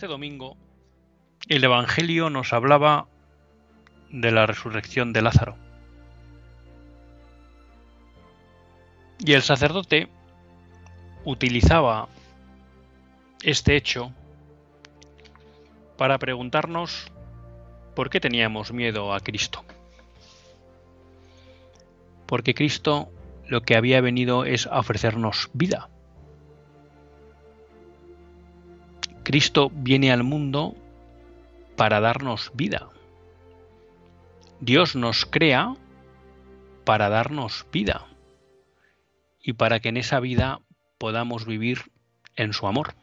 [0.00, 0.56] Este domingo
[1.50, 3.06] el Evangelio nos hablaba
[4.08, 5.58] de la resurrección de Lázaro.
[9.18, 10.08] Y el sacerdote
[11.26, 12.08] utilizaba
[13.42, 14.10] este hecho
[15.98, 17.12] para preguntarnos
[17.94, 19.66] por qué teníamos miedo a Cristo.
[22.24, 23.10] Porque Cristo
[23.48, 25.90] lo que había venido es a ofrecernos vida.
[29.30, 30.74] Cristo viene al mundo
[31.76, 32.90] para darnos vida.
[34.58, 35.76] Dios nos crea
[36.84, 38.08] para darnos vida
[39.40, 40.62] y para que en esa vida
[40.98, 41.92] podamos vivir
[42.34, 42.96] en su amor.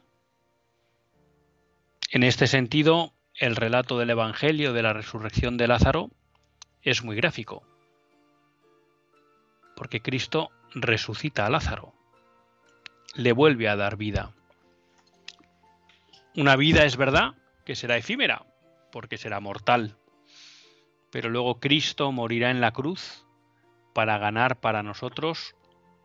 [2.12, 6.10] En este sentido, el relato del Evangelio de la resurrección de Lázaro
[6.82, 7.64] es muy gráfico,
[9.78, 11.94] porque Cristo resucita a Lázaro,
[13.16, 14.34] le vuelve a dar vida.
[16.38, 17.34] Una vida es verdad
[17.66, 18.46] que será efímera,
[18.92, 19.98] porque será mortal.
[21.10, 23.26] Pero luego Cristo morirá en la cruz
[23.96, 25.56] para ganar para nosotros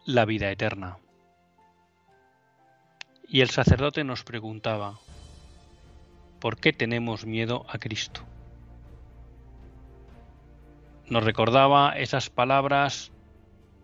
[0.07, 0.97] la vida eterna.
[3.29, 4.99] Y el sacerdote nos preguntaba,
[6.41, 8.23] ¿por qué tenemos miedo a Cristo?
[11.09, 13.13] Nos recordaba esas palabras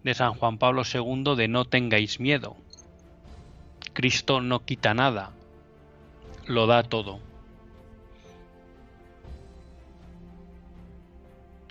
[0.03, 2.57] de San Juan Pablo II de no tengáis miedo.
[3.93, 5.33] Cristo no quita nada,
[6.49, 7.21] lo da todo.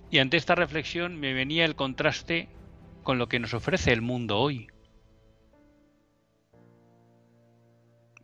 [0.09, 2.47] Y ante esta reflexión me venía el contraste
[3.03, 4.67] con lo que nos ofrece el mundo hoy.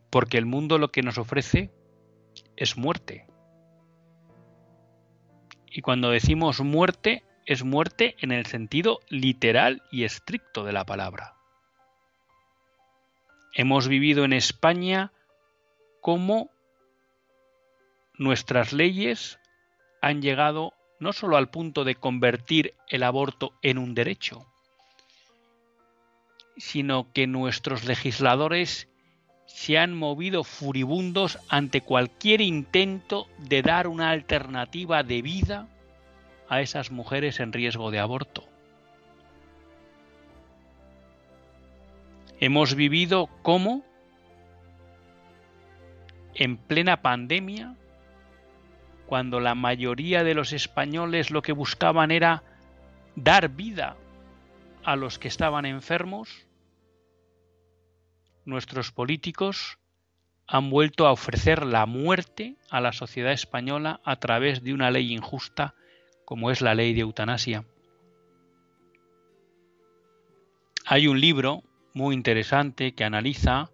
[0.09, 1.71] Porque el mundo lo que nos ofrece
[2.55, 3.27] es muerte.
[5.71, 11.33] Y cuando decimos muerte, es muerte en el sentido literal y estricto de la palabra.
[13.55, 15.12] Hemos vivido en España
[16.03, 16.51] cómo
[18.19, 19.39] nuestras leyes
[20.01, 24.45] han llegado no solo al punto de convertir el aborto en un derecho,
[26.57, 28.89] sino que nuestros legisladores
[29.45, 35.69] se han movido furibundos ante cualquier intento de dar una alternativa de vida
[36.49, 38.43] a esas mujeres en riesgo de aborto.
[42.41, 43.85] Hemos vivido cómo
[46.35, 47.75] en plena pandemia,
[49.05, 52.43] cuando la mayoría de los españoles lo que buscaban era
[53.15, 53.95] dar vida
[54.83, 56.47] a los que estaban enfermos,
[58.45, 59.77] nuestros políticos
[60.47, 65.13] han vuelto a ofrecer la muerte a la sociedad española a través de una ley
[65.13, 65.75] injusta
[66.25, 67.65] como es la ley de eutanasia.
[70.85, 71.63] Hay un libro
[71.93, 73.69] muy interesante que analiza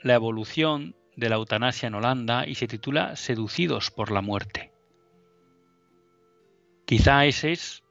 [0.00, 4.72] la evolución de la eutanasia en Holanda y se titula Seducidos por la muerte.
[6.84, 7.82] Quizá ese es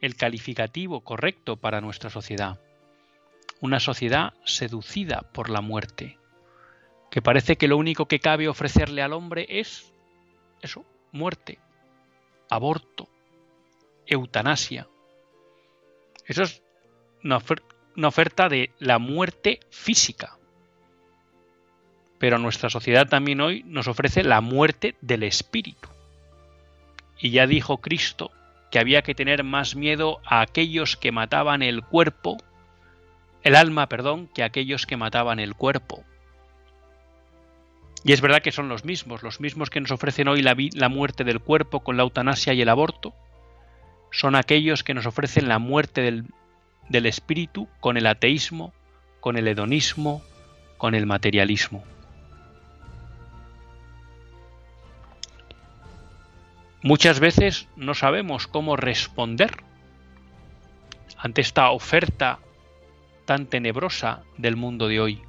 [0.00, 2.60] el calificativo correcto para nuestra sociedad.
[3.60, 6.18] Una sociedad seducida por la muerte,
[7.10, 9.92] que parece que lo único que cabe ofrecerle al hombre es
[10.60, 11.58] eso, muerte,
[12.50, 13.08] aborto,
[14.06, 14.88] eutanasia.
[16.26, 16.62] Eso es
[17.22, 17.38] una,
[18.08, 20.35] oferta de la muerte física,
[22.18, 25.88] pero nuestra sociedad también hoy nos ofrece la muerte del espíritu.
[27.18, 28.30] Y ya dijo Cristo
[28.70, 32.36] que había que tener más miedo a aquellos que mataban el cuerpo,
[33.42, 36.04] el alma, perdón, que a aquellos que mataban el cuerpo.
[38.04, 41.24] Y es verdad que son los mismos, los mismos que nos ofrecen hoy la, muerte
[41.24, 43.14] del cuerpo con la eutanasia y el aborto,
[44.12, 46.22] son aquellos que nos ofrecen la muerte
[46.88, 48.72] del espíritu con el ateísmo,
[49.20, 50.22] con el hedonismo,
[50.78, 51.84] con el materialismo.
[56.86, 59.64] Muchas veces no sabemos cómo responder
[61.18, 62.38] ante esta oferta
[63.24, 65.22] tan tenebrosa del mundo de hoy?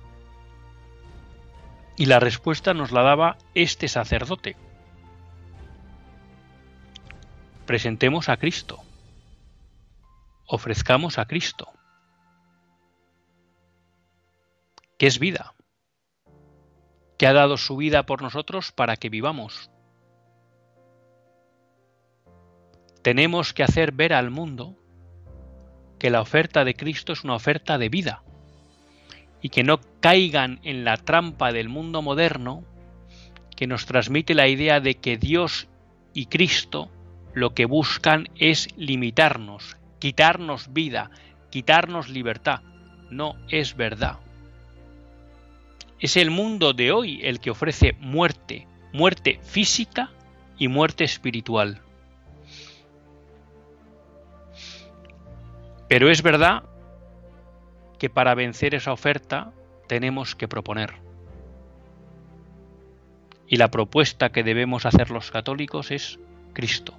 [1.96, 4.56] Y la respuesta nos la daba este sacerdote.
[7.66, 8.84] Presentemos a Cristo.
[10.46, 11.74] Ofrezcamos a Cristo.
[15.00, 15.56] ¿Qué es vida?
[17.18, 19.72] Que ha dado su vida por nosotros para que vivamos.
[23.08, 24.76] Tenemos que hacer ver al mundo
[25.98, 28.22] que la oferta de Cristo es una oferta de vida
[29.42, 32.66] y que no caigan en la trampa del mundo moderno
[33.56, 35.70] que nos transmite la idea de que Dios
[36.14, 36.92] y Cristo
[37.34, 41.10] lo que buscan es limitarnos, quitarnos vida,
[41.50, 42.60] quitarnos libertad.
[43.10, 44.20] No es verdad.
[46.02, 50.12] Es el mundo de hoy el que ofrece muerte, muerte física
[50.58, 51.87] y muerte espiritual.
[55.88, 56.64] Pero es verdad
[57.98, 59.54] que para vencer esa oferta
[59.88, 60.96] tenemos que proponer.
[63.48, 66.20] Y la propuesta que debemos hacer los católicos es
[66.54, 66.94] Cristo,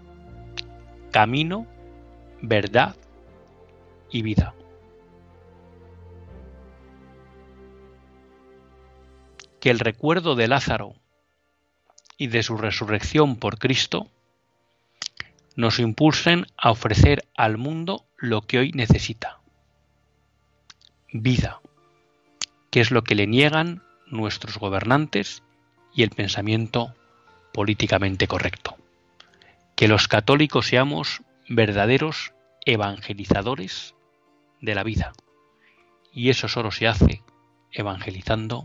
[1.11, 1.67] camino,
[2.41, 2.97] verdad
[4.11, 4.55] y vida.
[9.61, 10.95] Que el recuerdo de Lázaro
[12.17, 14.09] y de su resurrección por Cristo
[15.59, 19.41] nos impulsen a ofrecer al mundo lo que hoy necesita
[21.13, 21.61] vida,
[22.71, 25.43] que es lo que le niegan nuestros gobernantes
[25.93, 26.95] y el pensamiento
[27.53, 28.77] políticamente correcto.
[29.75, 32.33] Que los católicos seamos verdaderos
[32.65, 33.97] evangelizadores
[34.61, 35.13] de la vida.
[36.13, 37.25] Y eso solo se hace
[37.73, 38.65] evangelizando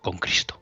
[0.00, 0.61] con Cristo.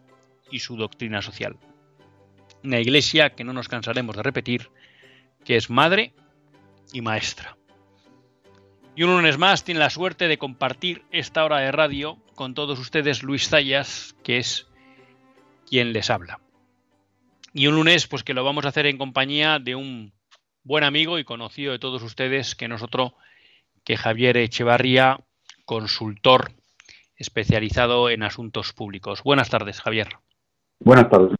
[0.51, 1.57] y su doctrina social.
[2.63, 4.69] Una iglesia que no nos cansaremos de repetir,
[5.43, 6.13] que es madre
[6.93, 7.57] y maestra.
[8.95, 12.77] Y un lunes más tiene la suerte de compartir esta hora de radio con todos
[12.77, 14.67] ustedes Luis Zayas, que es
[15.67, 16.39] quien les habla.
[17.53, 20.13] Y un lunes, pues que lo vamos a hacer en compañía de un
[20.63, 23.13] buen amigo y conocido de todos ustedes, que nosotros,
[23.83, 25.19] que Javier Echevarría,
[25.65, 26.53] consultor
[27.15, 29.23] especializado en asuntos públicos.
[29.23, 30.09] Buenas tardes, Javier.
[30.83, 31.37] Buenas tardes.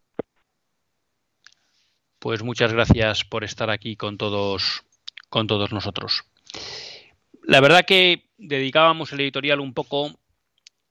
[2.19, 4.83] Pues muchas gracias por estar aquí con todos,
[5.29, 6.24] con todos nosotros.
[7.43, 10.12] La verdad que dedicábamos el editorial un poco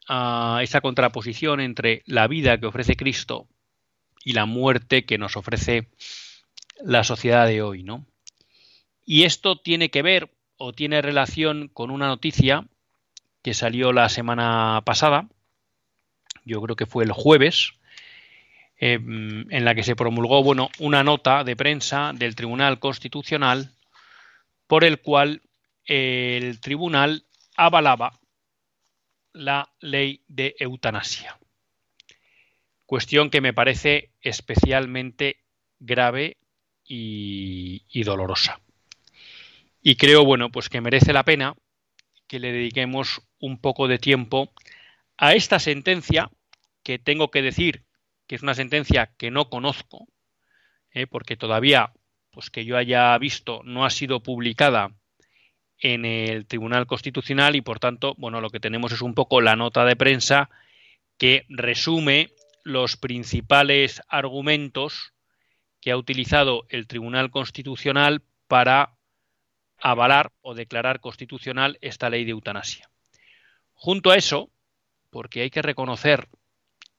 [0.09, 3.47] a esa contraposición entre la vida que ofrece Cristo
[4.25, 5.89] y la muerte que nos ofrece
[6.83, 8.05] la sociedad de hoy, ¿no?
[9.07, 12.67] Y esto tiene que ver o tiene relación con una noticia
[13.43, 15.29] que salió la semana pasada,
[16.45, 17.75] yo creo que fue el jueves,
[18.83, 23.75] Em, en la que se promulgó bueno, una nota de prensa del Tribunal Constitucional
[24.67, 25.43] por el cual
[25.85, 27.27] el tribunal
[27.59, 28.19] avalaba
[29.35, 31.39] la ley de eutanasia.
[32.87, 35.45] Cuestión que me parece especialmente
[35.79, 36.39] grave
[36.83, 38.63] y, y dolorosa.
[39.83, 41.55] Y creo, bueno, pues que merece la pena
[42.27, 44.55] que le dediquemos un poco de tiempo
[45.19, 46.31] a esta sentencia
[46.83, 47.85] que tengo que decir
[48.31, 50.07] que es una sentencia que no conozco,
[50.93, 51.09] ¿eh?
[51.09, 51.93] porque todavía,
[52.31, 54.95] pues que yo haya visto, no ha sido publicada
[55.79, 59.57] en el Tribunal Constitucional y por tanto, bueno, lo que tenemos es un poco la
[59.57, 60.49] nota de prensa
[61.19, 62.33] que resume
[62.63, 65.13] los principales argumentos
[65.81, 68.95] que ha utilizado el Tribunal Constitucional para
[69.77, 72.89] avalar o declarar constitucional esta ley de eutanasia.
[73.73, 74.53] Junto a eso,
[75.11, 76.29] porque hay que reconocer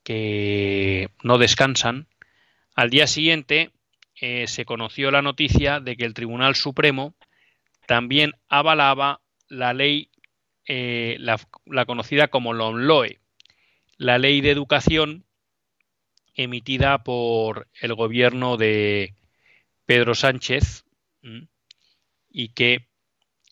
[0.03, 2.07] que no descansan,
[2.75, 3.71] al día siguiente
[4.15, 7.15] eh, se conoció la noticia de que el Tribunal Supremo
[7.87, 10.09] también avalaba la ley,
[10.65, 13.19] eh, la, conocida como LOMLOE,
[13.97, 15.25] la ley de educación
[16.35, 19.15] emitida por el gobierno de
[19.85, 20.85] Pedro Sánchez
[22.29, 22.87] y que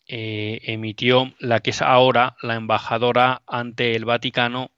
[0.06, 4.70] eh, emitió la que es ahora la embajadora ante el Vaticano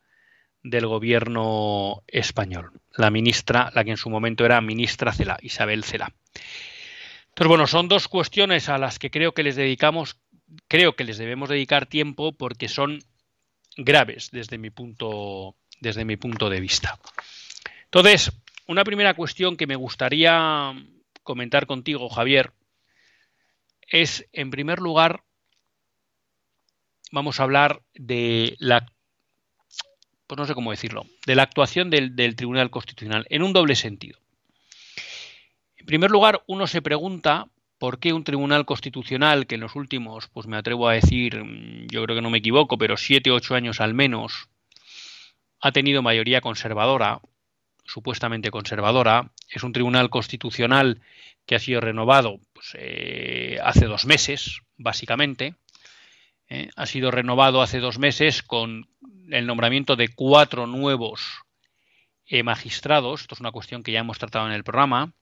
[0.62, 6.12] del gobierno español, la ministra, la que en su momento era ministra Cela, Isabel Cela.
[7.28, 10.18] Entonces, bueno, son dos cuestiones a las que creo que les dedicamos,
[10.68, 13.02] creo que les debemos dedicar tiempo porque son
[13.76, 16.98] graves desde mi punto, desde mi punto de vista.
[17.84, 18.32] Entonces,
[18.66, 20.72] una primera cuestión que me gustaría
[21.22, 22.52] comentar contigo, Javier,
[23.80, 25.24] es, en primer lugar,
[27.10, 28.86] vamos a hablar de la,
[30.26, 34.18] pues no sé cómo decirlo, de la actuación del, Tribunal Constitucional en un doble sentido.
[35.76, 37.48] En primer lugar, uno se pregunta
[37.78, 41.42] por qué un Tribunal Constitucional que en los últimos, pues me atrevo a decir,
[41.90, 44.48] yo creo que no me equivoco, pero siete ocho años al menos,
[45.60, 47.20] ha tenido mayoría conservadora,
[47.84, 51.00] supuestamente conservadora, es un Tribunal Constitucional
[51.46, 55.54] que ha sido renovado pues, eh, hace dos meses, básicamente.
[56.54, 58.86] Eh, ha sido renovado hace dos meses con
[59.30, 61.22] el nombramiento de cuatro nuevos
[62.26, 63.22] eh, magistrados.
[63.22, 65.14] Esto es una cuestión que ya hemos tratado en el programa.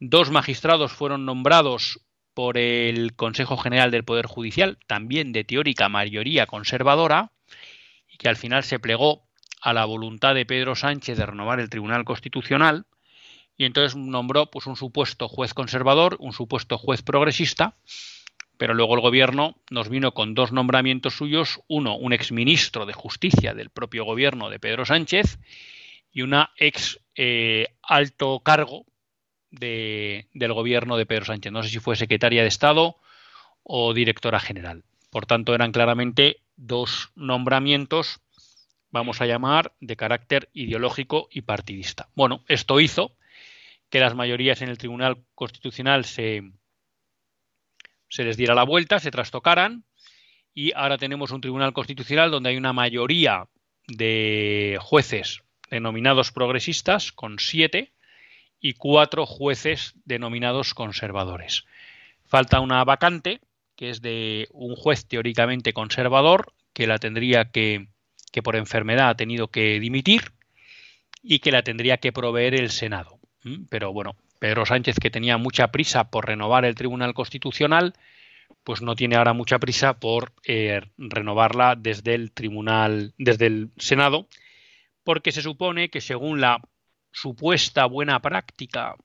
[0.00, 2.00] Dos magistrados fueron nombrados
[2.34, 7.32] por el Consejo General del Poder Judicial, también de teórica mayoría conservadora,
[8.06, 9.26] y que al final se plegó
[9.62, 12.84] a la voluntad de Pedro Sánchez de renovar el Tribunal Constitucional
[13.56, 17.78] y entonces nombró pues un supuesto juez conservador, un supuesto juez progresista,
[18.58, 23.54] pero luego el gobierno nos vino con dos nombramientos suyos, uno un exministro de justicia
[23.54, 25.38] del propio gobierno de Pedro Sánchez
[26.12, 28.86] y una ex eh, alto cargo
[29.50, 31.52] de, del gobierno de Pedro Sánchez.
[31.52, 32.96] No sé si fue secretaria de Estado
[33.62, 34.84] o directora general.
[35.10, 38.20] Por tanto, eran claramente dos nombramientos,
[38.90, 42.08] vamos a llamar, de carácter ideológico y partidista.
[42.14, 43.16] Bueno, esto hizo
[43.90, 46.50] que las mayorías en el Tribunal Constitucional se,
[48.08, 49.84] se les diera la vuelta, se trastocaran,
[50.54, 53.48] y ahora tenemos un Tribunal Constitucional donde hay una mayoría
[53.88, 57.92] de jueces denominados progresistas, con siete,
[58.58, 61.64] y cuatro jueces denominados conservadores.
[62.24, 63.40] Falta una vacante,
[63.76, 67.88] que es de un juez teóricamente conservador, que la tendría que,
[68.32, 70.32] que por enfermedad ha tenido que dimitir,
[71.22, 73.18] y que la tendría que proveer el Senado.
[73.68, 77.94] Pero bueno, Pedro Sánchez, que tenía mucha prisa por renovar el Tribunal Constitucional,
[78.64, 84.28] pues no tiene ahora mucha prisa por eh, renovarla desde el Tribunal, desde el Senado,
[85.04, 86.60] porque se supone que según la
[87.12, 88.96] supuesta buena práctica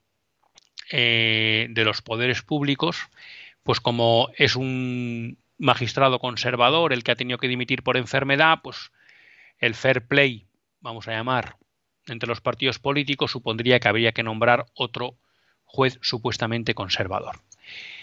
[0.91, 3.07] eh, de los poderes públicos,
[3.63, 8.91] pues como es un magistrado conservador el que ha tenido que dimitir por enfermedad, pues
[9.59, 10.47] el fair play,
[10.79, 11.55] vamos a llamar,
[12.11, 15.17] entre los partidos políticos supondría que habría que nombrar otro
[15.63, 17.39] juez supuestamente conservador.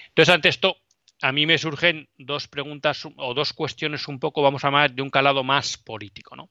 [0.08, 0.78] Entonces, ante esto,
[1.20, 5.02] a mí me surgen dos preguntas o dos cuestiones un poco, vamos a llamar, de
[5.02, 6.36] un calado más político.
[6.36, 6.50] ¿no?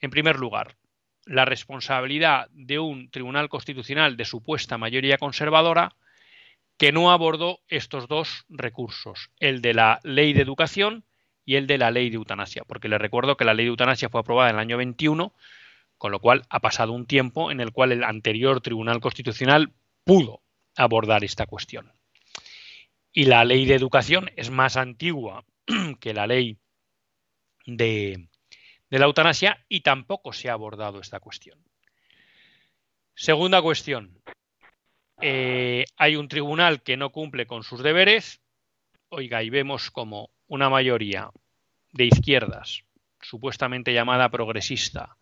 [0.00, 0.76] En primer lugar,
[1.24, 5.94] la responsabilidad de un tribunal constitucional de supuesta mayoría conservadora
[6.78, 11.04] que no abordó estos dos recursos, el de la ley de educación
[11.44, 14.08] y el de la ley de eutanasia, porque les recuerdo que la ley de eutanasia
[14.08, 15.34] fue aprobada en el año 21
[15.98, 19.74] con lo cual ha pasado un tiempo en el cual el anterior Tribunal Constitucional
[20.04, 20.42] pudo
[20.76, 21.92] abordar esta cuestión.
[23.12, 25.44] Y la ley de educación es más antigua
[26.00, 26.58] que la ley
[27.66, 28.28] de,
[28.90, 31.62] la eutanasia y tampoco se ha abordado esta cuestión.
[33.14, 34.22] Segunda cuestión.
[35.20, 38.40] Eh, hay un tribunal que no cumple con sus deberes.
[39.08, 41.30] Oiga, y vemos como una mayoría
[41.92, 42.84] de izquierdas,
[43.20, 45.16] supuestamente llamada progresista,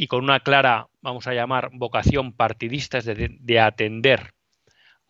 [0.00, 4.32] y con una clara, vamos a llamar, vocación partidista, de, de atender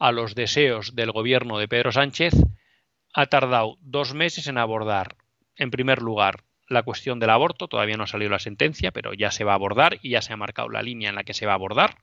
[0.00, 2.34] a los deseos del gobierno de Pedro Sánchez,
[3.14, 5.14] ha tardado dos meses en abordar,
[5.54, 9.30] en primer lugar, la cuestión del aborto, todavía no ha salido la sentencia, pero ya
[9.30, 11.46] se va a abordar y ya se ha marcado la línea en la que se
[11.46, 11.98] va a abordar.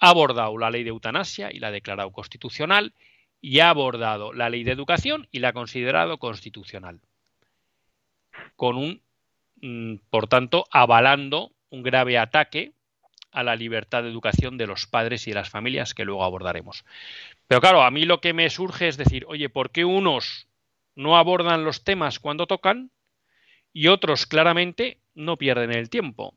[0.00, 2.92] Ha abordado la ley de eutanasia y la ha declarado constitucional
[3.40, 6.98] y ha abordado la ley de educación y la ha considerado constitucional.
[8.56, 9.00] Con un,
[9.62, 12.72] mm, por tanto, avalando un grave ataque
[13.32, 16.84] a la libertad de educación de los padres y de las familias que luego abordaremos.
[17.46, 20.48] Pero claro, a mí lo que me surge es decir, oye, ¿por qué unos
[20.94, 22.90] no abordan los temas cuando tocan
[23.72, 26.34] y otros claramente no pierden el tiempo.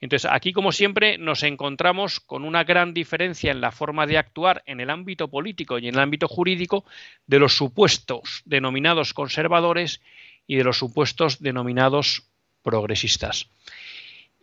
[0.00, 4.62] Entonces, aquí, como siempre, nos encontramos con una gran diferencia en la forma de actuar
[4.66, 6.84] en el ámbito político y en el ámbito jurídico
[7.26, 10.02] de los supuestos denominados conservadores
[10.46, 12.28] y de los supuestos denominados
[12.62, 13.48] progresistas.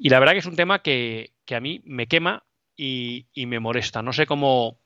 [0.03, 2.41] Y la verdad que es un tema que, a mí me quema
[2.75, 4.01] y, y, me molesta.
[4.01, 4.79] No sé cómo,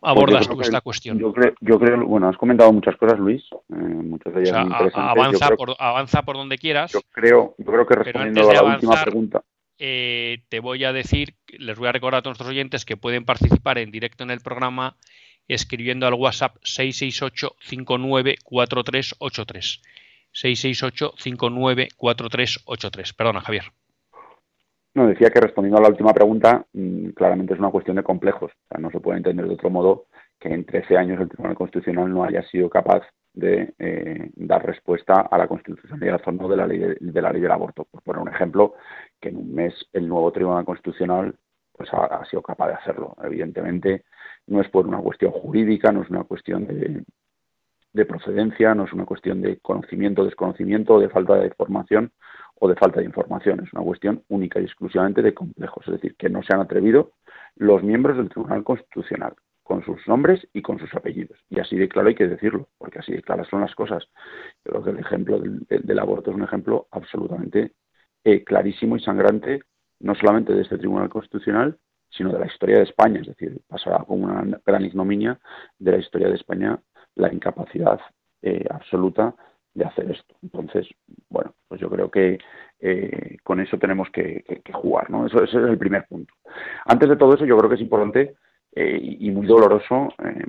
[0.00, 1.18] abordas tú esta cuestión?
[1.18, 5.50] Yo creo, yo creo, bueno, has comentado muchas cosas, Luis, eh, muchas de ellas Avanza,
[5.50, 6.92] por, avanza por donde quieras.
[6.92, 9.42] Yo creo, yo creo que respondiendo a la última pregunta.
[9.78, 13.26] Eh, te voy a decir, les voy a recordar a todos nuestros oyentes que pueden
[13.26, 14.96] participar en directo en el programa
[15.48, 19.82] escribiendo al WhatsApp 668 594383
[20.32, 23.64] 668 594383 Perdona, Javier.
[24.94, 28.50] No, decía que respondiendo a la última pregunta, mm, claramente es una cuestión de complejos.
[28.52, 30.06] O sea, no se puede entender de otro modo
[30.38, 35.20] que en 13 años el Tribunal Constitucional no haya sido capaz de eh, dar respuesta
[35.20, 37.84] a la constitucionalidad o no de la, ley de, la ley del aborto.
[37.84, 38.74] Por poner un ejemplo,
[39.20, 41.36] que en un mes el nuevo Tribunal Constitucional
[41.72, 43.16] pues ha, sido capaz de hacerlo.
[43.22, 44.04] Evidentemente,
[44.48, 47.04] no es por una cuestión jurídica, no es una cuestión de,
[47.92, 52.12] de procedencia, no es una cuestión de conocimiento, desconocimiento de falta de información,
[52.60, 53.60] o de falta de información.
[53.64, 57.12] Es una cuestión única y exclusivamente de complejos, es decir, que no se han atrevido
[57.56, 61.38] los miembros del Tribunal Constitucional con sus nombres y con sus apellidos.
[61.48, 64.04] Y así de claro hay que decirlo, porque así de claras son las cosas.
[64.64, 67.72] Yo creo que el ejemplo del, aborto es un ejemplo absolutamente
[68.24, 69.62] eh, clarísimo y sangrante,
[70.00, 71.78] no solamente de este Tribunal Constitucional,
[72.10, 73.20] sino de la historia de España.
[73.20, 75.38] Es decir, pasará como una gran ignominia
[75.78, 76.78] de la historia de España
[77.16, 78.00] la incapacidad
[78.42, 79.34] eh, absoluta
[79.74, 80.34] de hacer esto.
[80.42, 80.88] Entonces,
[81.28, 82.38] bueno, pues yo creo que
[82.80, 85.26] eh, con eso tenemos que, jugar, ¿no?
[85.26, 86.32] Eso, ese es el primer punto.
[86.86, 88.34] Antes de todo eso, yo creo que es importante
[88.72, 90.44] eh, y muy doloroso eh,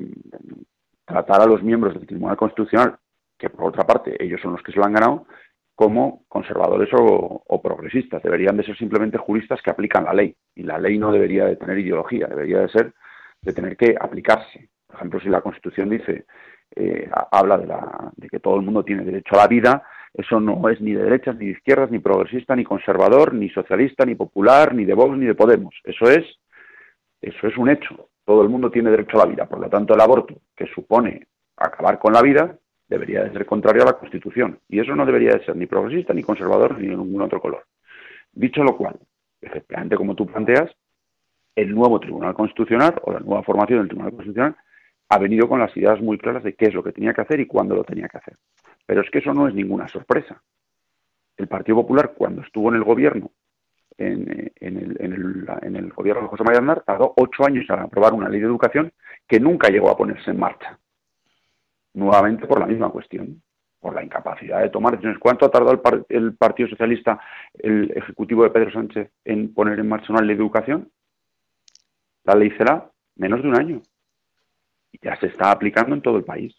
[1.05, 2.97] tratar a los miembros del Tribunal Constitucional,
[3.37, 5.25] que por otra parte ellos son los que se lo han ganado,
[5.75, 8.21] como conservadores o, progresistas.
[8.21, 10.35] Deberían de ser simplemente juristas que aplican la ley.
[10.55, 12.93] Y la ley no debería de tener ideología, debería de ser
[13.41, 14.69] de tener que aplicarse.
[14.91, 16.25] Por ejemplo, si la Constitución dice
[16.75, 20.39] eh, habla de, la, de que todo el mundo tiene derecho a la vida, eso
[20.39, 24.15] no es ni de derechas, ni de izquierdas, ni progresista, ni conservador, ni socialista, ni
[24.15, 25.73] popular, ni de Vox, ni de Podemos.
[25.83, 26.25] Eso es,
[27.21, 28.09] eso es un hecho.
[28.25, 29.45] Todo el mundo tiene derecho a la vida.
[29.45, 31.27] Por lo tanto, el aborto, que supone
[31.57, 34.59] acabar con la vida, debería de ser contrario a la Constitución.
[34.67, 37.65] Y eso no debería de ser ni progresista, ni conservador, ni de ningún otro color.
[38.33, 38.97] Dicho lo cual,
[39.41, 40.71] efectivamente, como tú planteas,
[41.55, 44.55] el nuevo Tribunal Constitucional o la nueva formación del Tribunal Constitucional
[45.11, 47.41] ha venido con las ideas muy claras de qué es lo que tenía que hacer
[47.41, 48.37] y cuándo lo tenía que hacer.
[48.85, 50.41] Pero es que eso no es ninguna sorpresa.
[51.35, 53.29] El Partido Popular, cuando estuvo en el gobierno,
[53.97, 58.45] en, el, gobierno de José María Aznar, tardó ocho años en aprobar una ley de
[58.45, 58.93] educación
[59.27, 60.79] que nunca llegó a ponerse en marcha.
[61.93, 63.43] Nuevamente por la misma cuestión,
[63.81, 65.19] por la incapacidad de tomar decisiones.
[65.19, 67.19] ¿Cuánto ha tardado el, el Partido Socialista,
[67.59, 70.89] el Ejecutivo de Pedro Sánchez, en poner en marcha una ley de educación?
[72.23, 73.81] La ley será menos de un año
[75.01, 76.55] ya se está aplicando en todo el país.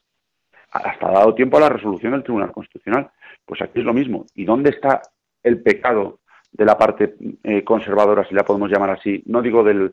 [0.71, 3.11] Hasta ha dado tiempo a la resolución del Tribunal Constitucional.
[3.45, 4.27] Pues aquí es lo mismo.
[4.35, 5.03] ¿Y dónde está
[5.43, 9.23] el pecado de la parte eh, conservadora, si la podemos llamar así?
[9.27, 9.93] No digo de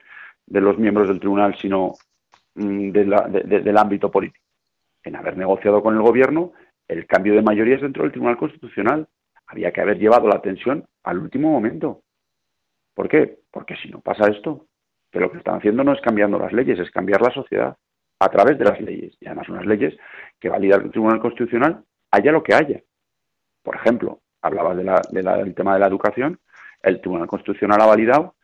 [0.62, 1.94] los miembros del tribunal, sino
[2.56, 4.46] mm, del ámbito político.
[5.04, 6.54] En haber negociado con el gobierno
[6.88, 9.08] el cambio de mayorías dentro del Tribunal Constitucional.
[9.48, 12.04] Había que haber llevado la tensión al último momento.
[12.94, 13.40] ¿Por qué?
[13.52, 14.68] Porque si no pasa esto,
[15.12, 17.78] que lo que están haciendo no es cambiando las leyes, es cambiar la sociedad
[18.20, 19.98] a través de las leyes, y además unas leyes
[20.40, 22.82] que valida el Tribunal Constitucional, haya lo que haya.
[23.64, 26.40] Por ejemplo, hablabas del tema de la educación,
[26.84, 28.36] el Tribunal Constitucional ha validado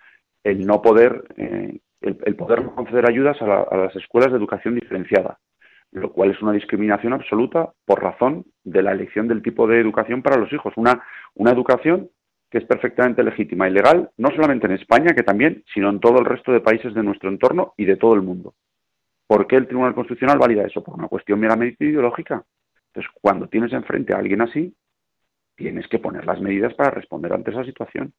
[0.44, 5.40] el no poder, eh, el, poder conceder ayudas a, las escuelas de educación diferenciada,
[5.92, 10.22] lo cual es una discriminación absoluta por razón de la elección del tipo de educación
[10.22, 10.74] para los hijos.
[10.76, 12.10] Una, una educación
[12.52, 16.20] que es perfectamente legítima y legal, no solamente en España, que también, sino en todo
[16.20, 18.54] el resto de países de nuestro entorno y de todo el mundo.
[19.28, 20.84] ¿Por qué el Tribunal Constitucional valida eso?
[20.84, 22.44] Por una cuestión meramente ideológica.
[22.88, 24.76] Entonces, cuando tienes enfrente a alguien así,
[25.56, 28.14] tienes que poner las medidas para responder ante esa situación.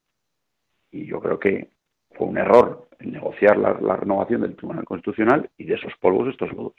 [0.91, 1.71] Y yo creo que
[2.13, 6.75] fue un error negociar la, renovación del Tribunal Constitucional y de esos polvos estos lodos.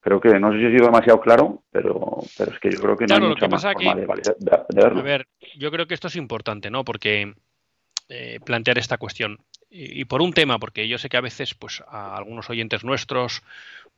[0.00, 2.96] Creo que no sé si he sido demasiado claro, pero, pero es que yo creo
[2.96, 4.06] que no hay mucha más forma de,
[4.74, 5.00] verlo.
[5.00, 6.84] A ver, yo creo que esto es importante, ¿no?
[6.84, 7.32] Porque
[8.10, 9.38] eh, plantear esta cuestión.
[9.76, 13.42] Y, por un tema, porque yo sé que a veces, pues, a algunos oyentes nuestros,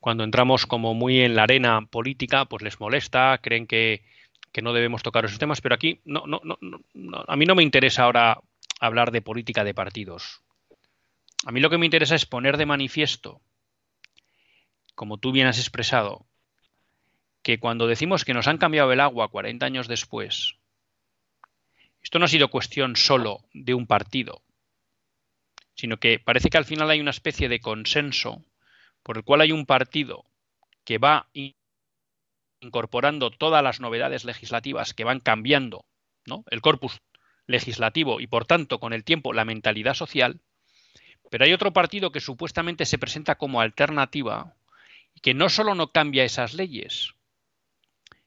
[0.00, 4.02] cuando entramos como muy en la arena política, pues les molesta, creen que,
[4.52, 6.56] que no debemos tocar esos temas, pero aquí no, no, no,
[6.94, 8.40] no, a mí no me interesa ahora
[8.80, 10.40] hablar de política de partidos.
[11.44, 13.42] A mí lo que me interesa es poner de manifiesto,
[14.94, 16.24] como tú bien has expresado,
[17.42, 20.54] que cuando decimos que nos han cambiado el agua 40 años después,
[22.02, 24.40] esto no ha sido cuestión solo de un partido,
[25.76, 28.42] sino que parece que al final hay una especie de consenso
[29.02, 30.24] por el cual hay un partido
[30.84, 31.28] que va
[32.60, 35.84] incorporando todas las novedades legislativas que van cambiando
[36.24, 36.44] ¿no?
[36.50, 37.00] el corpus
[37.46, 40.40] legislativo y por tanto con el tiempo la mentalidad social,
[41.30, 44.54] pero hay otro partido que supuestamente se presenta como alternativa
[45.14, 47.14] y que no solo no cambia esas leyes,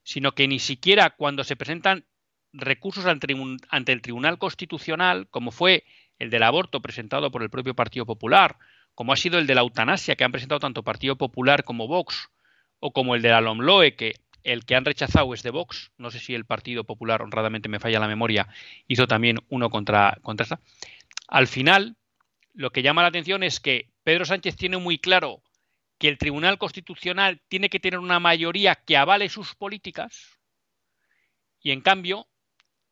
[0.03, 2.05] sino que ni siquiera cuando se presentan
[2.51, 5.83] recursos ante el Tribunal Constitucional, como fue
[6.19, 8.57] el del aborto presentado por el propio Partido Popular,
[8.93, 12.29] como ha sido el de la eutanasia que han presentado tanto Partido Popular como Vox,
[12.79, 16.11] o como el de la LOMLOE que el que han rechazado es de Vox, no
[16.11, 18.47] sé si el Partido Popular, honradamente me falla la memoria,
[18.87, 20.61] hizo también uno contra, contra esta.
[21.27, 21.97] Al final,
[22.53, 25.41] lo que llama la atención es que Pedro Sánchez tiene muy claro
[25.97, 30.39] que el Tribunal Constitucional tiene que tener una mayoría que avale sus políticas
[31.61, 32.27] y en cambio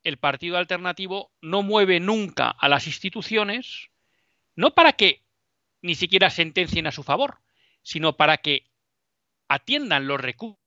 [0.07, 3.89] el partido alternativo no mueve nunca a las instituciones,
[4.55, 5.25] no para que
[5.81, 7.41] ni siquiera sentencien a su favor,
[7.81, 8.71] sino para que
[9.49, 10.59] atiendan los recursos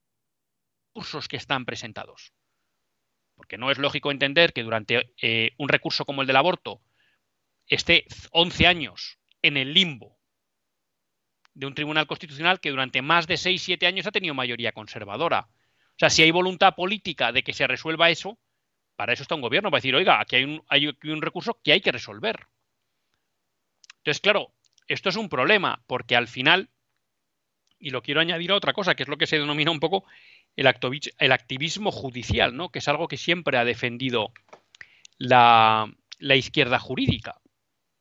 [1.27, 2.35] que están presentados.
[3.35, 6.83] Porque no es lógico entender que durante eh, un recurso como el del aborto
[7.67, 10.19] esté 11 años en el limbo
[11.55, 15.49] de un tribunal constitucional que durante más de 6-7 años ha tenido mayoría conservadora.
[15.51, 18.39] O sea, si hay voluntad política de que se resuelva eso,
[19.01, 21.73] para eso está un gobierno, para decir, oiga, aquí hay un, hay un recurso que
[21.73, 22.49] hay que resolver.
[23.97, 24.53] Entonces, claro,
[24.89, 26.69] esto es un problema, porque al final,
[27.79, 30.05] y lo quiero añadir a otra cosa, que es lo que se denomina un poco
[30.55, 32.69] el, activismo judicial, ¿no?
[32.69, 34.35] que es algo que siempre ha defendido
[35.17, 37.41] la, izquierda jurídica.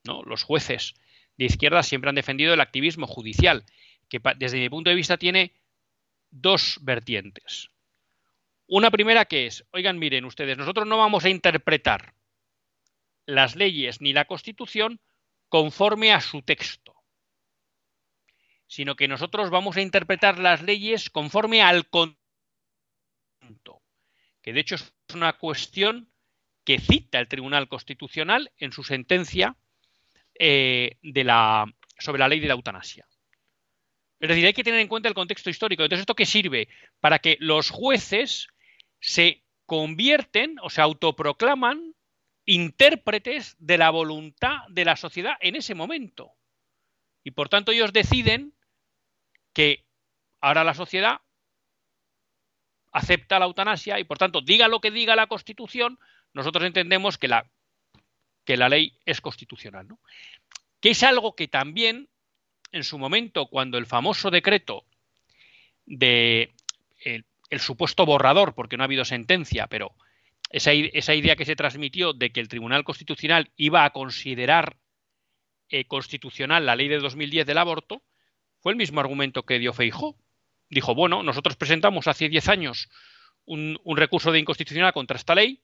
[0.04, 0.22] ¿no?
[0.24, 0.96] Los jueces
[1.38, 3.64] de izquierda siempre han defendido el activismo judicial,
[4.10, 5.54] que desde mi punto de vista tiene
[6.30, 7.70] dos vertientes.
[8.70, 12.14] Una primera que es, oigan, miren ustedes, nosotros no vamos a interpretar
[13.26, 15.02] las leyes ni la Constitución
[15.50, 16.96] conforme a su texto
[18.70, 22.20] sino que nosotros vamos a interpretar las leyes conforme al contexto
[24.42, 26.10] que de hecho es una cuestión
[26.64, 29.56] que cita el Tribunal Constitucional en su sentencia
[30.38, 30.98] eh,
[31.98, 33.08] sobre la ley de la eutanasia.
[34.20, 35.84] Es decir, hay que tener en cuenta el contexto histórico.
[35.84, 36.68] Entonces, ¿esto qué sirve?
[37.00, 38.48] Para que los jueces
[39.00, 41.96] se convierten o se autoproclaman
[42.46, 46.32] intérpretes de la voluntad de la sociedad en ese momento.
[47.24, 48.54] Y por tanto ellos deciden
[49.54, 49.86] que
[50.42, 51.22] ahora la sociedad
[52.92, 56.00] acepta la eutanasia y por tanto diga lo que diga la Constitución,
[56.34, 57.50] nosotros entendemos que la,
[58.46, 59.88] que la ley es constitucional.
[60.80, 62.10] Que es algo que también
[62.72, 64.86] en su momento, cuando el famoso decreto
[65.86, 66.54] de
[67.50, 69.94] el, supuesto borrador, porque no ha habido sentencia, pero
[70.50, 74.78] esa, esa, idea que se transmitió de que el Tribunal Constitucional iba a considerar
[75.70, 78.02] eh, constitucional la ley de 2010 del aborto,
[78.60, 80.18] fue el mismo argumento que dio Feijó
[80.70, 82.90] dijo, bueno, nosotros presentamos hace 10 años
[83.46, 85.64] un, recurso de inconstitucionalidad contra esta ley,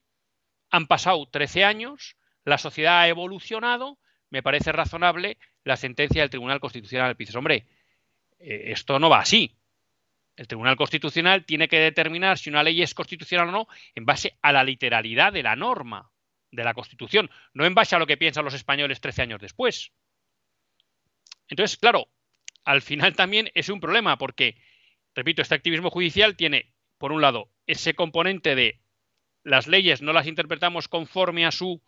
[0.72, 4.00] han pasado 13 años, la sociedad ha evolucionado,
[4.32, 7.16] me parece razonable la sentencia del Tribunal Constitucional.
[7.18, 7.68] Dices, hombre,
[8.40, 9.56] eh, esto no va así.
[10.36, 14.38] El Tribunal Constitucional tiene que determinar si una ley es constitucional o no en base
[14.42, 16.12] a la literalidad de la norma
[16.52, 19.92] de la Constitución, no en base a lo que piensan los españoles 13 años después.
[21.48, 22.08] Entonces, claro,
[22.64, 24.58] al final también es un problema porque
[25.16, 28.82] repito, este activismo judicial tiene, por un lado, ese componente de
[29.44, 31.82] las leyes no las interpretamos conforme a su,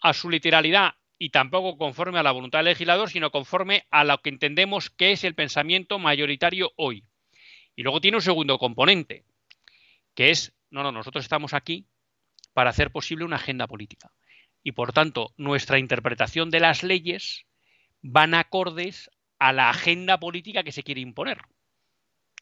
[0.00, 4.20] a su literalidad y tampoco conforme a la voluntad del legislador, sino conforme a lo
[4.22, 7.04] que entendemos que es el pensamiento mayoritario hoy.
[7.76, 9.24] Y luego tiene un segundo componente,
[10.14, 11.86] que es, no, no, nosotros estamos aquí
[12.52, 14.10] para hacer posible una agenda política.
[14.64, 17.46] Y por tanto, nuestra interpretación de las leyes
[18.02, 21.38] van acordes a la agenda política que se quiere imponer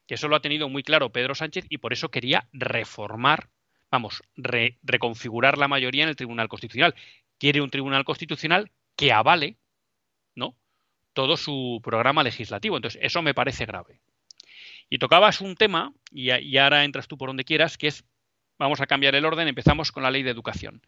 [0.06, 3.48] que eso lo ha tenido muy claro Pedro Sánchez y por eso quería reformar,
[3.90, 6.94] vamos, reconfigurar la mayoría en el Tribunal Constitucional,
[7.38, 9.56] quiere un tribunal constitucional que avale,
[10.34, 10.56] ¿no?
[11.12, 12.76] todo su programa legislativo.
[12.76, 14.00] Entonces, eso me parece grave.
[14.88, 18.04] Y tocabas un tema, y, ahora entras tú por donde quieras, que es,
[18.58, 20.82] vamos a cambiar el orden, empezamos con la ley de educación.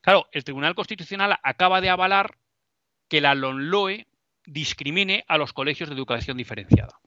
[0.00, 2.36] Claro, el Tribunal Constitucional acaba de avalar
[3.08, 4.06] que la LONLOE
[4.44, 7.00] discrimine a los colegios de educación diferenciada.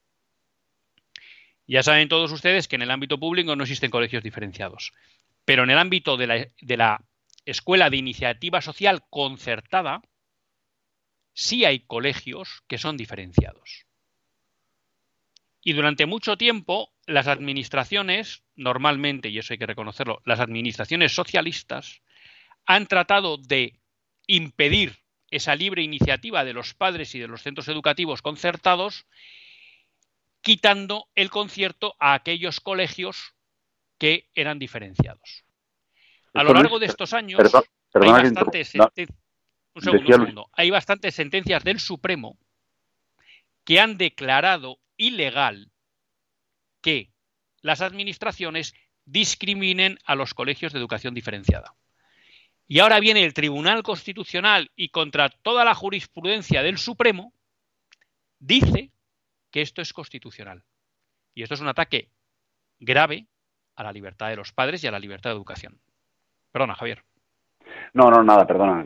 [1.67, 4.91] Ya saben todos ustedes que en el ámbito público no existen colegios diferenciados,
[5.45, 7.03] pero en el ámbito de la
[7.45, 10.01] escuela de iniciativa social concertada,
[11.33, 13.85] sí hay colegios que son diferenciados.
[15.61, 22.01] Y durante mucho tiempo las administraciones, normalmente, y eso hay que reconocerlo, las administraciones socialistas
[22.65, 23.79] han tratado de
[24.27, 24.99] impedir
[25.31, 29.05] esa libre iniciativa de los padres y de los centros educativos concertados
[30.41, 33.35] quitando el concierto a aquellos colegios
[33.97, 35.43] que eran diferenciados.
[36.33, 37.39] A lo largo de estos años
[37.93, 38.73] hay, bastantes
[40.53, 42.37] hay bastantes sentencias del Supremo
[43.65, 45.71] que han declarado ilegal
[46.81, 47.09] que
[47.61, 51.73] las administraciones discriminen a los colegios de educación diferenciada.
[52.67, 57.33] Y ahora viene el Tribunal Constitucional y contra toda la jurisprudencia del Supremo
[58.37, 58.91] dice
[59.49, 60.63] que esto es constitucional.
[61.33, 62.09] Y esto es un ataque
[62.79, 63.25] grave
[63.75, 65.79] a la libertad de los padres y a la libertad de educación.
[66.51, 67.03] Perdona, Javier.
[67.93, 68.83] No, no, nada, perdona,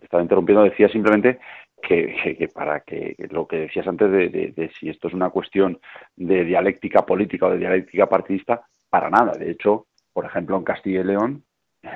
[0.00, 0.62] estaba interrumpiendo.
[0.64, 1.40] Decía simplemente
[1.86, 5.78] que, para que lo que decías antes de, si esto es una cuestión
[6.16, 9.32] de dialéctica política o de dialéctica partidista, para nada.
[9.32, 11.44] De hecho, por ejemplo, en Castilla y León,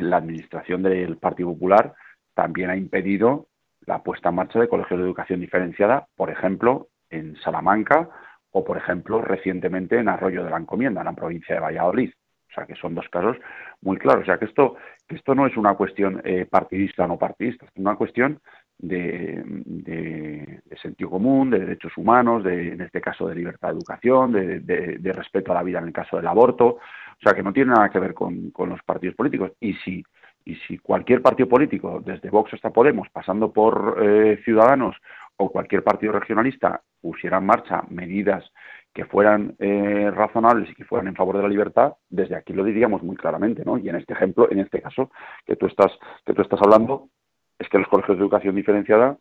[0.01, 1.95] la administración del Partido Popular
[2.35, 3.49] también ha impedido
[3.87, 8.11] la puesta en marcha de colegios de educación diferenciada, por ejemplo, en Salamanca
[8.51, 12.11] o, por ejemplo, recientemente en Arroyo de la Encomienda, en la provincia de Valladolid.
[12.51, 13.37] O sea, que son dos casos
[13.83, 14.23] muy claros.
[14.23, 17.67] O sea, que esto, que esto no es una cuestión eh, partidista o no partidista,
[17.67, 18.41] es una cuestión
[18.79, 24.33] de, de, sentido común, de derechos humanos, de, en este caso de libertad de educación,
[24.33, 26.67] de, respeto a la vida en el caso del aborto.
[26.67, 29.53] O sea, que no tiene nada que ver con, con los partidos políticos.
[29.61, 30.05] Y si,
[30.45, 34.97] y si cualquier partido político, desde Vox hasta Podemos, pasando por eh, Ciudadanos
[35.37, 38.45] o cualquier partido regionalista pusiera en marcha medidas
[38.93, 42.65] que fueran eh, razonables y que fueran en favor de la libertad, desde aquí lo
[42.65, 43.79] diríamos muy claramente, ¿no?
[43.79, 45.11] Y en este ejemplo, en este caso
[45.47, 45.93] que tú estás
[46.25, 47.09] que tú estás hablando,
[47.59, 49.19] es que los colegios de educación diferenciada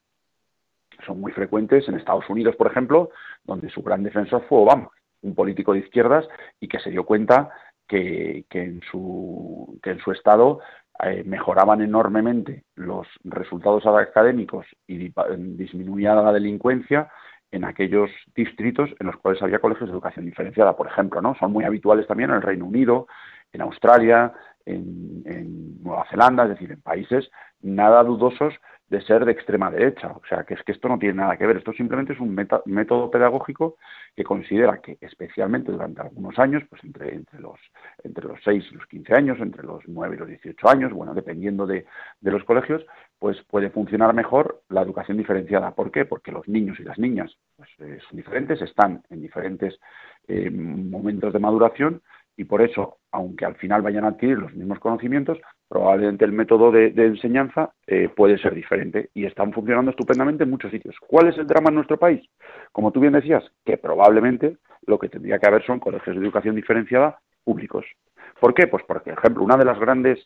[1.05, 3.09] son muy frecuentes en Estados Unidos, por ejemplo,
[3.43, 4.89] donde su gran defensor fue Obama,
[5.21, 6.27] un político de izquierdas
[6.59, 7.49] y que se dio cuenta
[7.87, 9.79] que, en su
[10.13, 10.59] estado
[11.03, 17.07] eh, mejoraban enormemente los resultados académicos y disminuía la delincuencia
[17.51, 21.35] en aquellos distritos en los cuales había colegios de educación diferenciada, por ejemplo, ¿no?
[21.35, 23.07] Son muy habituales también en el Reino Unido,
[23.53, 24.33] en Australia,
[24.67, 27.29] en, Nueva Zelanda, es decir, en países
[27.61, 28.53] nada dudosos
[28.89, 30.09] de ser de extrema derecha.
[30.09, 31.57] O sea, que es que esto no tiene nada que ver.
[31.57, 33.77] Esto simplemente es un método pedagógico
[34.15, 37.59] que considera que, especialmente durante algunos años, pues entre, entre, los,
[38.03, 41.13] entre los 6 y los 15 años, entre los 9 y los 18 años, bueno,
[41.13, 41.85] dependiendo de,
[42.21, 42.85] de los colegios,
[43.19, 45.71] pues puede funcionar mejor la educación diferenciada.
[45.71, 46.05] ¿Por qué?
[46.05, 49.79] Porque los niños y las niñas pues, eh, son diferentes, están en diferentes
[50.27, 52.01] eh, momentos de maduración
[52.37, 56.71] y por eso, aunque al final vayan a adquirir los mismos conocimientos, probablemente el método
[56.71, 60.95] de, enseñanza eh, puede ser diferente y están funcionando estupendamente en muchos sitios.
[61.07, 62.21] ¿Cuál es el drama en nuestro país?
[62.71, 66.55] Como tú bien decías, que probablemente lo que tendría que haber son colegios de educación
[66.55, 67.85] diferenciada públicos.
[68.39, 68.67] ¿Por qué?
[68.67, 70.19] Pues porque, por ejemplo, una de las grandes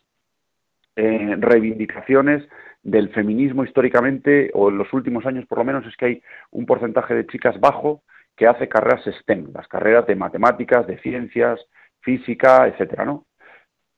[0.96, 2.46] eh, reivindicaciones
[2.82, 6.66] del feminismo históricamente, o en los últimos años por lo menos, es que hay un
[6.66, 8.02] porcentaje de chicas bajo
[8.36, 11.60] que hace carreras STEM, las carreras de matemáticas, de ciencias,
[12.02, 13.26] física, etcétera, ¿no?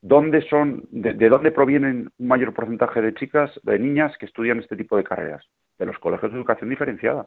[0.01, 4.75] ¿Dónde son, de, dónde provienen un mayor porcentaje de chicas, de niñas que estudian este
[4.75, 5.43] tipo de carreras?
[5.79, 7.25] De los colegios de educación diferenciada.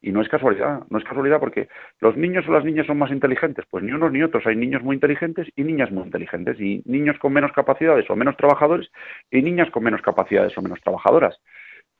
[0.00, 1.68] Y no es casualidad, no es casualidad porque
[2.00, 3.64] los niños o las niñas son más inteligentes.
[3.68, 4.46] Pues ni unos ni otros.
[4.46, 6.60] Hay niños muy inteligentes y niñas muy inteligentes.
[6.60, 8.88] Y niños con menos capacidades o menos trabajadores
[9.28, 11.36] y niñas con menos capacidades o menos trabajadoras.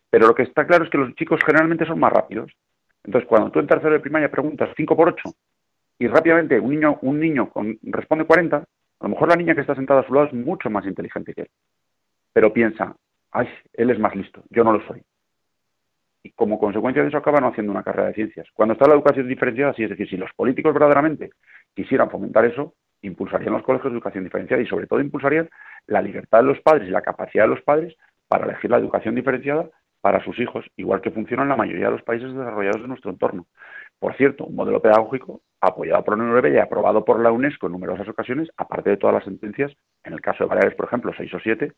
[0.08, 2.52] Pero lo que está claro es que los chicos generalmente son más rápidos.
[3.02, 5.34] Entonces, cuando tú en tercero de primaria preguntas 5 por 8
[6.02, 8.64] y rápidamente un niño, un niño con, responde 40, a
[9.02, 11.42] lo mejor la niña que está sentada a su lado es mucho más inteligente que
[11.42, 11.50] él.
[12.32, 12.96] Pero piensa,
[13.30, 15.00] ay, él es más listo, yo no lo soy.
[16.24, 18.48] Y como consecuencia de eso acaban haciendo una carrera de ciencias.
[18.52, 21.30] Cuando está la educación diferenciada, sí, es decir, si los políticos verdaderamente
[21.72, 25.48] quisieran fomentar eso, impulsarían los colegios de educación diferenciada y sobre todo impulsarían
[25.86, 27.94] la libertad de los padres y la capacidad de los padres
[28.26, 31.92] para elegir la educación diferenciada para sus hijos, igual que funciona en la mayoría de
[31.92, 33.46] los países desarrollados de nuestro entorno.
[34.00, 37.66] Por cierto, un modelo pedagógico apoyado por la Unión Europea y aprobado por la UNESCO
[37.66, 39.72] en numerosas ocasiones, aparte de todas las sentencias,
[40.02, 41.72] en el caso de Baleares, por ejemplo, seis o siete,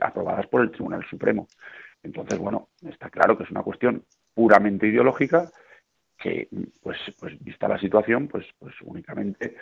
[0.00, 1.48] aprobadas por el Tribunal Supremo.
[2.04, 5.50] Entonces, bueno, está claro que es una cuestión puramente ideológica
[6.16, 6.48] que,
[6.80, 9.56] pues, pues vista la situación, pues, pues únicamente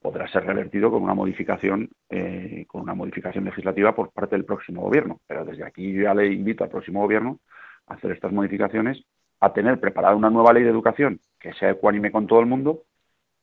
[0.00, 4.82] podrá ser revertido con una modificación, eh, con una modificación legislativa por parte del próximo
[4.82, 5.20] gobierno.
[5.26, 7.40] Pero desde aquí yo ya le invito al próximo gobierno
[7.88, 9.02] a hacer estas modificaciones,
[9.40, 12.84] a tener preparada una nueva ley de educación que sea ecuánime con todo el mundo,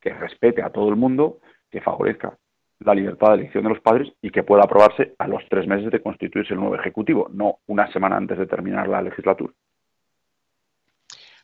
[0.01, 2.37] que respete a todo el mundo, que favorezca
[2.79, 5.91] la libertad de elección de los padres y que pueda aprobarse a los tres meses
[5.91, 9.53] de constituirse el nuevo Ejecutivo, no una semana antes de terminar la legislatura.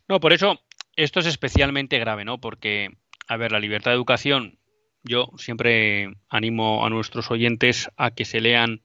[0.08, 0.58] No, por eso
[0.96, 2.38] esto es especialmente grave, ¿no?
[2.38, 2.90] Porque,
[3.28, 4.58] a ver, la libertad de educación,
[5.02, 8.82] yo siempre animo a nuestros oyentes a que se lean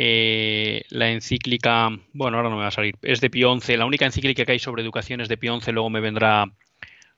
[0.00, 3.84] eh, la encíclica, bueno, ahora no me va a salir, es de Pío XI, la
[3.84, 6.52] única encíclica que hay sobre educación es de Pío XI, luego me vendrá,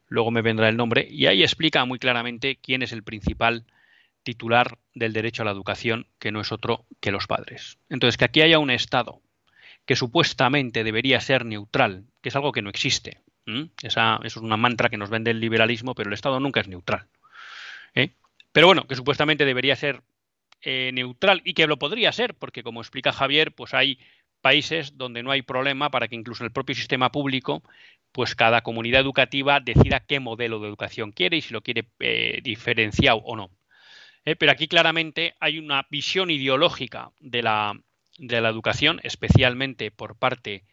[0.08, 3.66] luego me vendrá el nombre, y ahí explica muy claramente quién es el principal
[4.22, 7.76] titular del derecho a la educación, que no es otro que los padres.
[7.90, 9.20] Entonces, que aquí haya un Estado
[9.84, 13.20] que supuestamente debería ser neutral, que es algo que no existe,
[13.82, 16.68] esa, eso es una mantra que nos vende el liberalismo, pero el Estado nunca es
[16.68, 17.08] neutral.
[17.94, 18.14] ¿eh?
[18.52, 20.00] Pero bueno, que supuestamente debería ser
[20.62, 23.98] eh, neutral y que lo podría ser, porque como explica Javier, pues hay
[24.40, 27.62] países donde no hay problema para que incluso el propio sistema público,
[28.12, 32.40] pues cada comunidad educativa decida qué modelo de educación quiere y si lo quiere eh,
[32.42, 33.50] diferenciado o no.
[34.24, 37.80] pero aquí claramente hay una visión ideológica de la,
[38.18, 40.64] de la educación, especialmente por parte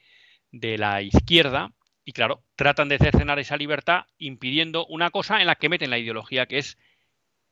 [0.52, 1.72] de la izquierda,
[2.08, 5.98] y claro, tratan de cercenar esa libertad impidiendo una cosa en la que meten la
[5.98, 6.78] ideología, que es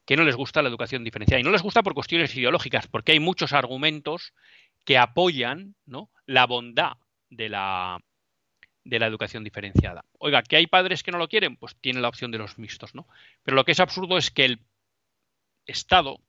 [0.05, 1.39] que no les gusta la educación diferenciada.
[1.39, 4.33] Y no les gusta por cuestiones ideológicas, porque hay muchos argumentos
[4.83, 5.75] que apoyan
[6.25, 6.93] la bondad
[7.29, 7.99] de la,
[8.83, 10.05] de la educación diferenciada.
[10.19, 12.93] Oiga, que hay padres que no lo quieren, pues tienen la opción de los mixtos,
[12.93, 13.07] ¿no?
[13.43, 14.59] Pero lo que es absurdo es que el
[15.65, 16.19] Estado,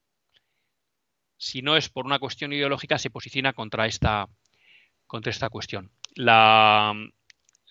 [1.37, 4.27] si no es por una cuestión ideológica, se posiciona contra esta,
[5.07, 5.91] contra esta cuestión.
[6.15, 6.95] La,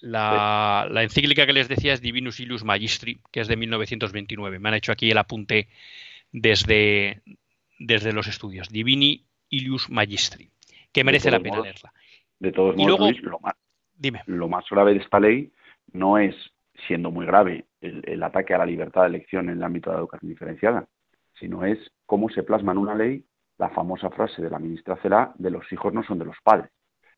[0.01, 4.59] la, encíclica que les decía es Divinus Illus Magistri, que es de 1929.
[4.59, 5.69] Me han hecho aquí el apunte
[6.31, 7.21] desde,
[7.79, 8.69] desde los estudios.
[8.69, 10.49] Divini Illus Magistri,
[10.91, 11.93] que merece la pena leerla.
[12.39, 13.55] De todos modos, lo, más,
[13.95, 14.21] dime.
[14.25, 15.51] lo más grave de esta ley
[15.93, 16.35] no es,
[16.87, 19.99] siendo muy grave, el, ataque a la libertad de elección en el ámbito de la
[20.01, 20.87] educación diferenciada,
[21.39, 23.23] sino es cómo se plasma en una ley
[23.57, 26.69] la famosa frase de la ministra Cela de los hijos no son de los padres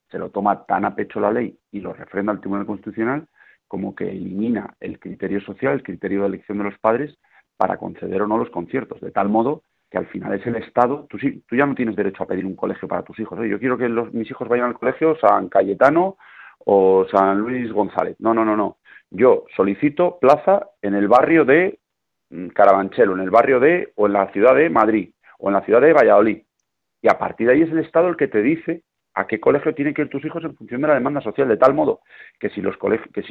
[0.10, 3.28] se lo toma tan a pecho la ley y lo refrenda el Tribunal Constitucional
[3.68, 7.18] como que elimina el criterio social, el criterio de elección de los padres
[7.58, 11.08] para conceder o no los conciertos, de tal modo que al final es el Estado,
[11.10, 13.78] tú, tú ya no tienes derecho a pedir un colegio para tus hijos, yo quiero
[13.78, 16.18] que mis hijos vayan al colegio San Cayetano
[16.60, 18.78] o San Luis González, no, no, no, no,
[19.10, 21.80] yo solicito plaza en el barrio de
[22.30, 25.62] mm, Carabanchelo, en el barrio de, o en la ciudad de Madrid, o en la
[25.62, 26.42] ciudad de Valladolid,
[27.02, 28.84] y a partir de ahí es el Estado el que te dice
[29.18, 31.58] a qué colegio tienen que ir tus hijos en función de la demanda social, de
[31.58, 32.02] tal modo
[32.40, 32.62] que si,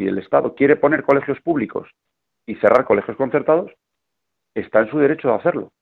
[0.04, 1.88] el Estado quiere poner colegios públicos
[2.44, 3.70] y cerrar colegios concertados,
[4.52, 5.72] está en su derecho de hacerlo.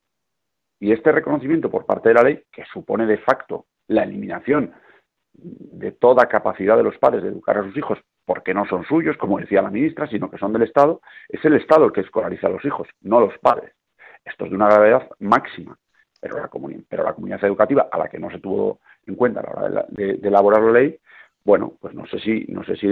[0.79, 4.75] Y este reconocimiento por parte de la ley, que supone de facto la eliminación
[5.33, 9.17] de toda capacidad de los padres de educar a sus hijos porque no son suyos,
[9.17, 12.49] como decía la ministra, sino que son del Estado, es el Estado el que escolariza
[12.49, 13.73] a los hijos, no los padres.
[14.23, 15.79] Esto es de una gravedad máxima,
[16.25, 16.51] pero la,
[16.89, 19.87] pero la comunidad educativa a la que no se tuvo en cuenta a la hora
[19.91, 20.99] de, elaborar la ley,
[21.45, 22.89] bueno, pues no sé si, no sé si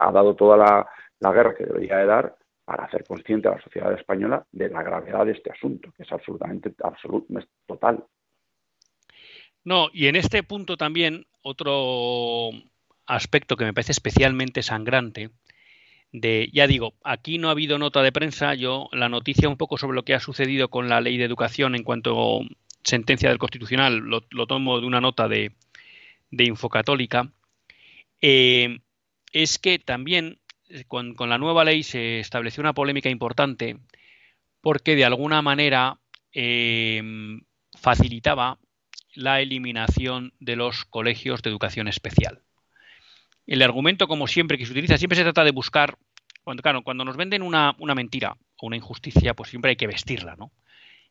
[0.00, 3.92] ha dado toda la, guerra que debería de dar para hacer consciente a la sociedad
[3.92, 7.26] española de la gravedad de este asunto, que es absolutamente absoluto,
[7.66, 8.02] total.
[9.62, 12.48] No, y en este punto también otro
[13.04, 15.28] aspecto que me parece especialmente sangrante,
[16.12, 19.78] de, ya digo, aquí no ha habido nota de prensa, yo la noticia un poco
[19.78, 22.40] sobre lo que ha sucedido con la ley de educación en cuanto
[22.84, 25.52] sentencia del Constitucional, lo, tomo de una nota de,
[26.30, 27.32] de Infocatólica,
[28.20, 28.80] eh,
[29.32, 30.38] es que también
[30.68, 33.78] eh, con, la nueva ley se estableció una polémica importante
[34.60, 35.98] porque de alguna manera
[36.32, 37.02] eh,
[37.78, 38.58] facilitaba
[39.14, 42.42] la eliminación de los colegios de educación especial.
[43.46, 45.96] El argumento, como siempre que se utiliza, siempre se trata de buscar,
[46.44, 49.86] cuando, claro, cuando nos venden una, una mentira o una injusticia, pues siempre hay que
[49.86, 50.52] vestirla, ¿no?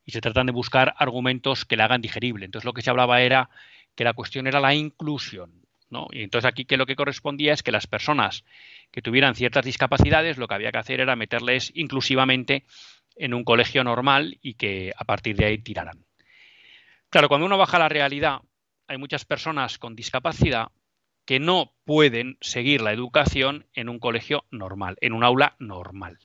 [0.05, 2.45] y se tratan de buscar argumentos que la hagan digerible.
[2.45, 3.49] Entonces lo que se hablaba era
[3.95, 5.65] que la cuestión era la inclusión.
[5.89, 6.07] ¿no?
[6.11, 8.45] Y entonces aquí que lo que correspondía es que las personas
[8.91, 12.65] que tuvieran ciertas discapacidades lo que había que hacer era meterles inclusivamente
[13.15, 16.05] en un colegio normal y que a partir de ahí tiraran.
[17.09, 18.39] Claro, cuando uno baja la realidad,
[18.87, 20.69] hay muchas personas con discapacidad
[21.31, 26.19] que no pueden seguir la educación en un colegio normal, en un aula normal.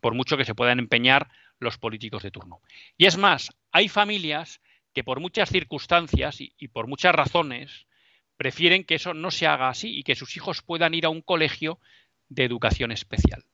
[0.00, 1.28] Por mucho que se puedan empeñar
[1.58, 2.60] los políticos de turno.
[2.96, 4.60] Y es más, hay familias
[4.94, 7.88] que por muchas circunstancias y, por muchas razones
[8.36, 11.20] prefieren que eso no se haga así y que sus hijos puedan ir a un
[11.20, 11.80] colegio
[12.28, 13.46] de educación especial.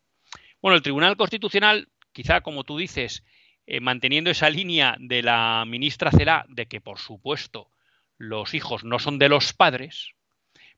[0.60, 3.24] Bueno, el Tribunal Constitucional, quizá como tú dices,
[3.66, 7.70] eh, manteniendo esa línea de la ministra Celá de que, por supuesto,
[8.18, 10.12] los hijos no son de los padres,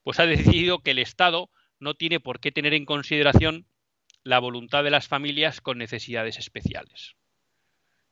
[0.02, 3.66] pues ha decidido que el Estado no tiene por qué tener en consideración
[4.22, 7.16] la voluntad de las familias con necesidades especiales.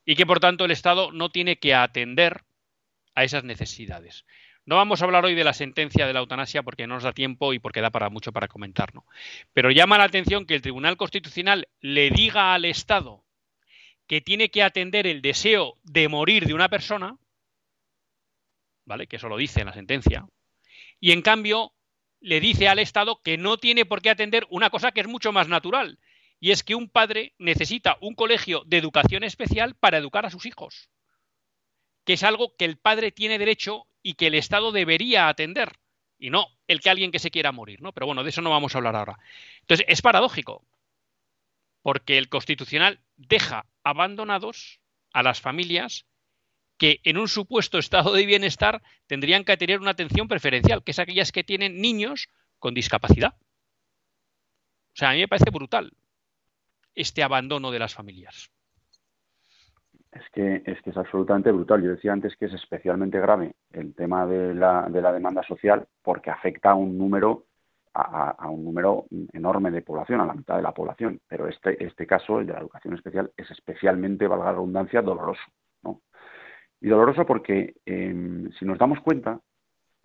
[0.05, 2.43] Y que por tanto el Estado no tiene que atender
[3.15, 4.25] a esas necesidades.
[4.65, 7.13] No vamos a hablar hoy de la sentencia de la eutanasia porque no nos da
[7.13, 9.05] tiempo y porque da para mucho para comentarlo.
[9.53, 13.23] Pero llama la atención que el Tribunal Constitucional le diga al Estado
[14.07, 17.17] que tiene que atender el deseo de morir de una persona,
[18.85, 19.05] ¿vale?
[19.05, 20.27] Que eso lo dice en la sentencia.
[20.99, 21.73] Y en cambio
[22.21, 25.31] le dice al Estado que no tiene por qué atender una cosa que es mucho
[25.31, 25.99] más natural,
[26.39, 30.45] y es que un padre necesita un colegio de educación especial para educar a sus
[30.45, 30.89] hijos,
[32.05, 35.73] que es algo que el padre tiene derecho y que el Estado debería atender,
[36.17, 37.93] y no el que alguien que se quiera morir, ¿no?
[37.93, 39.17] Pero bueno, de eso no vamos a hablar ahora.
[39.61, 40.63] Entonces, es paradójico,
[41.81, 44.79] porque el Constitucional deja abandonados
[45.13, 46.05] a las familias
[46.79, 50.99] que en un supuesto estado de bienestar tendrían que tener una atención preferencial, que es
[50.99, 53.35] aquellas que tienen niños con discapacidad.
[53.39, 55.91] O sea, a mí me parece brutal
[56.95, 58.49] este abandono de las familias.
[60.11, 61.83] Es que, es que es absolutamente brutal.
[61.83, 65.87] Yo decía antes que es especialmente grave el tema de la, de la demanda social
[66.01, 67.45] porque afecta a un número
[67.93, 71.19] a, un número enorme de población, a la mitad de la población.
[71.27, 75.41] Pero este, este caso, el de la educación especial, es especialmente, valga la redundancia, doloroso.
[76.81, 79.39] Y doloroso porque, em, si nos damos cuenta,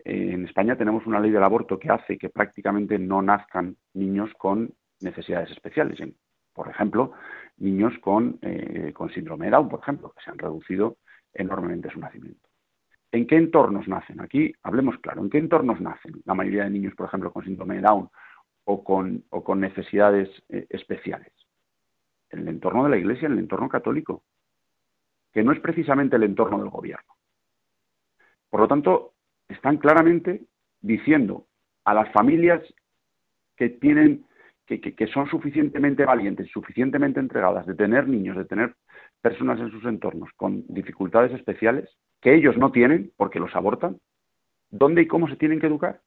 [0.05, 4.71] en España tenemos una ley del aborto que hace que prácticamente no nazcan niños con
[5.01, 5.99] necesidades especiales.
[6.53, 7.13] Por ejemplo,
[7.57, 10.97] niños con, eh, con síndrome de Down, por ejemplo, que se han reducido
[11.33, 12.47] enormemente su nacimiento.
[13.11, 14.21] ¿En qué entornos nacen?
[14.21, 17.75] Aquí hablemos claro, ¿en qué entornos nacen la mayoría de niños, por ejemplo, con síndrome
[17.75, 18.09] de Down
[18.65, 21.33] o con, o con necesidades eh, especiales?
[22.29, 24.23] En el entorno de la Iglesia, en el entorno católico
[25.35, 27.13] que no es precisamente el entorno del gobierno.
[28.49, 29.15] Por lo tanto,
[29.49, 30.45] están claramente
[30.79, 31.45] diciendo
[31.83, 32.61] a las familias
[33.57, 34.25] que tienen,
[34.65, 38.75] que, son suficientemente valientes, suficientemente entregadas de tener niños, de tener
[39.19, 41.89] personas en sus entornos con dificultades especiales,
[42.21, 43.99] que ellos no tienen porque los abortan,
[44.69, 45.99] ¿dónde y cómo se tienen que educar?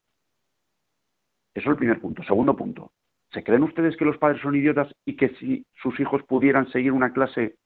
[1.52, 2.22] Eso es el primer punto.
[2.22, 2.92] Segundo punto,
[3.30, 6.92] ¿se creen ustedes que los padres son idiotas y que si sus hijos pudieran seguir
[6.92, 7.56] una clase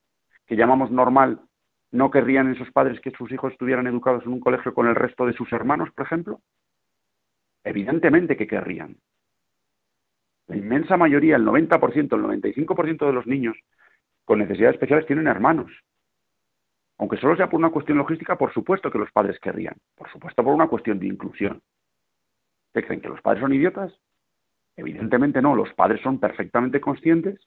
[0.47, 1.41] que llamamos normal,
[1.93, 5.27] ¿No querrían esos padres que sus hijos estuvieran educados en un colegio con el resto
[5.27, 6.41] de sus hermanos, por ejemplo?
[7.65, 8.97] Evidentemente que querrían.
[10.49, 13.57] La inmensa mayoría, el 90%, el 95% de los niños
[14.25, 15.71] con necesidades especiales tienen hermanos.
[16.99, 19.77] Aunque solo sea por una cuestión logística, por supuesto que los padres querrían.
[19.95, 21.61] Por supuesto por una cuestión de inclusión.
[22.73, 23.93] ¿Qué creen que los padres son idiotas?
[24.77, 27.39] Evidentemente no, los padres son perfectamente conscientes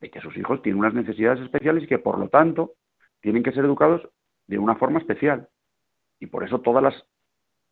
[0.00, 2.72] de que sus hijos tienen unas necesidades especiales y que por lo tanto
[3.20, 4.08] tienen que ser educados
[4.46, 5.48] de una forma especial.
[6.18, 6.94] Y por eso todas las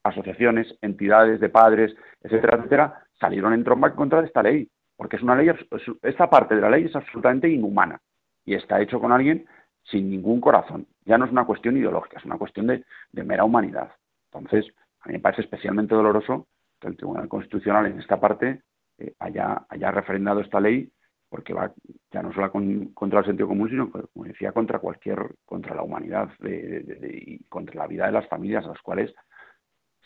[0.04, 5.16] asociaciones, entidades de padres, etcétera, etcétera, salieron en tromba en contra de esta ley, porque
[5.16, 5.50] es una ley,
[6.02, 8.00] esta parte de la ley es absolutamente inhumana
[8.44, 9.46] y está hecho con alguien
[9.84, 10.86] sin ningún corazón.
[11.04, 12.84] Ya no es una cuestión ideológica, es una cuestión de,
[13.24, 13.92] mera humanidad.
[14.32, 16.46] Entonces, a mí me parece especialmente doloroso
[16.80, 18.62] que el Tribunal Constitucional en esta parte
[18.98, 20.90] eh, haya, haya refrendado esta ley
[21.28, 21.72] porque va
[22.10, 22.50] ya no solo
[22.94, 27.86] contra el sentido común, sino, como decía, contra cualquier, contra la humanidad y contra la
[27.86, 29.14] vida de las familias, a las cuales,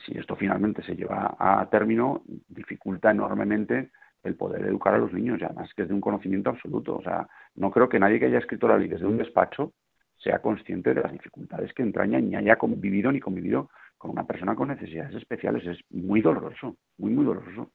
[0.04, 3.90] si esto finalmente se lleva a término, dificulta enormemente
[4.24, 6.96] el poder educar a los niños, y además que es de un conocimiento absoluto.
[6.96, 9.72] O sea, no creo que nadie que haya escrito la ley desde un despacho
[10.16, 14.54] sea consciente de las dificultades que entraña ni haya convivido ni convivido con una persona
[14.54, 15.66] con necesidades especiales.
[15.66, 17.72] Es muy doloroso, muy, muy doloroso.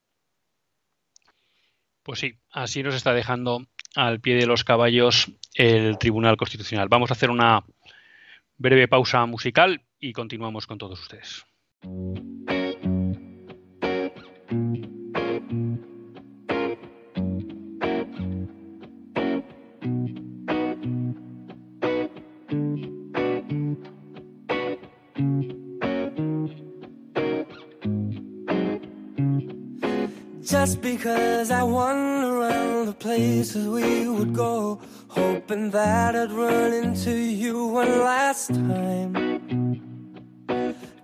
[2.08, 6.88] Pues sí, así nos está dejando al pie de los caballos el Tribunal Constitucional.
[6.88, 7.66] Vamos a hacer una
[8.56, 11.46] breve pausa musical y continuamos con todos ustedes.
[30.68, 37.16] Just because I wander around the places we would go, hoping that I'd run into
[37.16, 39.14] you one last time.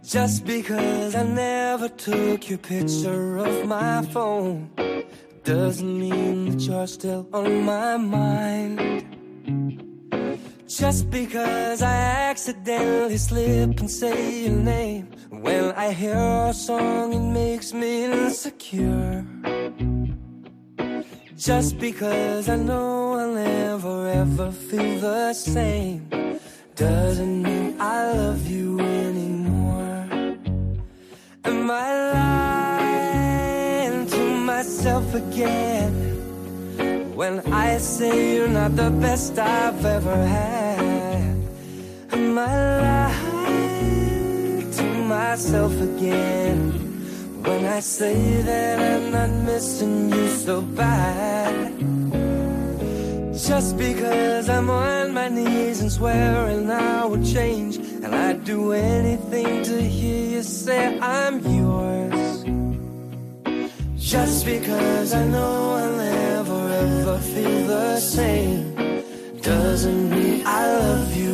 [0.03, 4.69] Just because I never took your picture of my phone,
[5.45, 9.13] doesn't mean that you're still on my mind.
[10.67, 11.95] Just because I
[12.31, 19.25] accidentally slip and say your name When I hear a song it makes me insecure
[21.43, 26.07] Just because I know I'll never ever feel the same
[26.73, 30.07] Doesn't mean I love you anymore
[31.43, 32.11] Am I
[33.83, 35.91] lying to myself again?
[37.13, 41.35] When I say you're not the best I've ever had,
[42.13, 42.55] am I
[42.87, 46.82] lying to myself again?
[47.45, 51.77] When I say that I'm not missing you so bad,
[53.33, 59.61] just because I'm on my knees and swearing I will change, and I'd do anything
[59.63, 62.45] to hear you say I'm yours.
[63.97, 68.73] Just because I know I'll never ever feel the same
[69.41, 71.32] doesn't mean I love you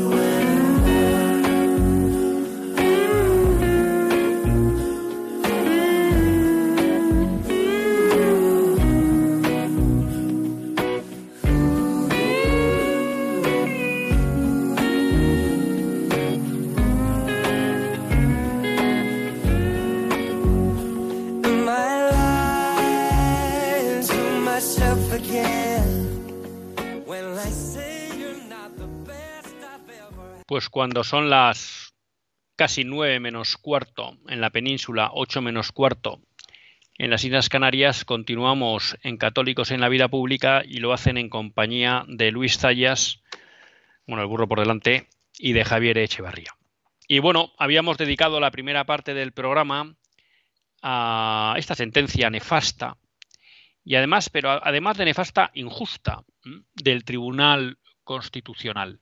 [30.49, 31.93] Pues cuando son las
[32.55, 36.23] casi nueve menos cuarto en la península, ocho menos cuarto
[36.97, 41.29] en las Islas Canarias, continuamos en Católicos en la Vida Pública y lo hacen en
[41.29, 43.21] compañía de Luis Zayas,
[44.07, 46.55] bueno, el burro por delante, y de Javier Echevarría.
[47.07, 49.97] Y bueno, habíamos dedicado la primera parte del programa
[50.81, 52.97] a esta sentencia nefasta
[53.83, 56.23] y además, pero además de nefasta, injusta
[56.73, 58.99] del Tribunal Constitucional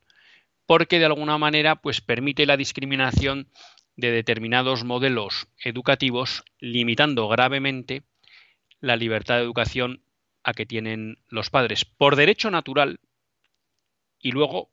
[0.68, 3.50] porque de alguna manera pues permite la discriminación
[3.96, 8.04] de determinados modelos educativos, limitando gravemente
[8.80, 10.04] la libertad de educación
[10.44, 11.86] a que tienen los padres.
[11.86, 13.00] Por derecho natural
[14.20, 14.70] y luego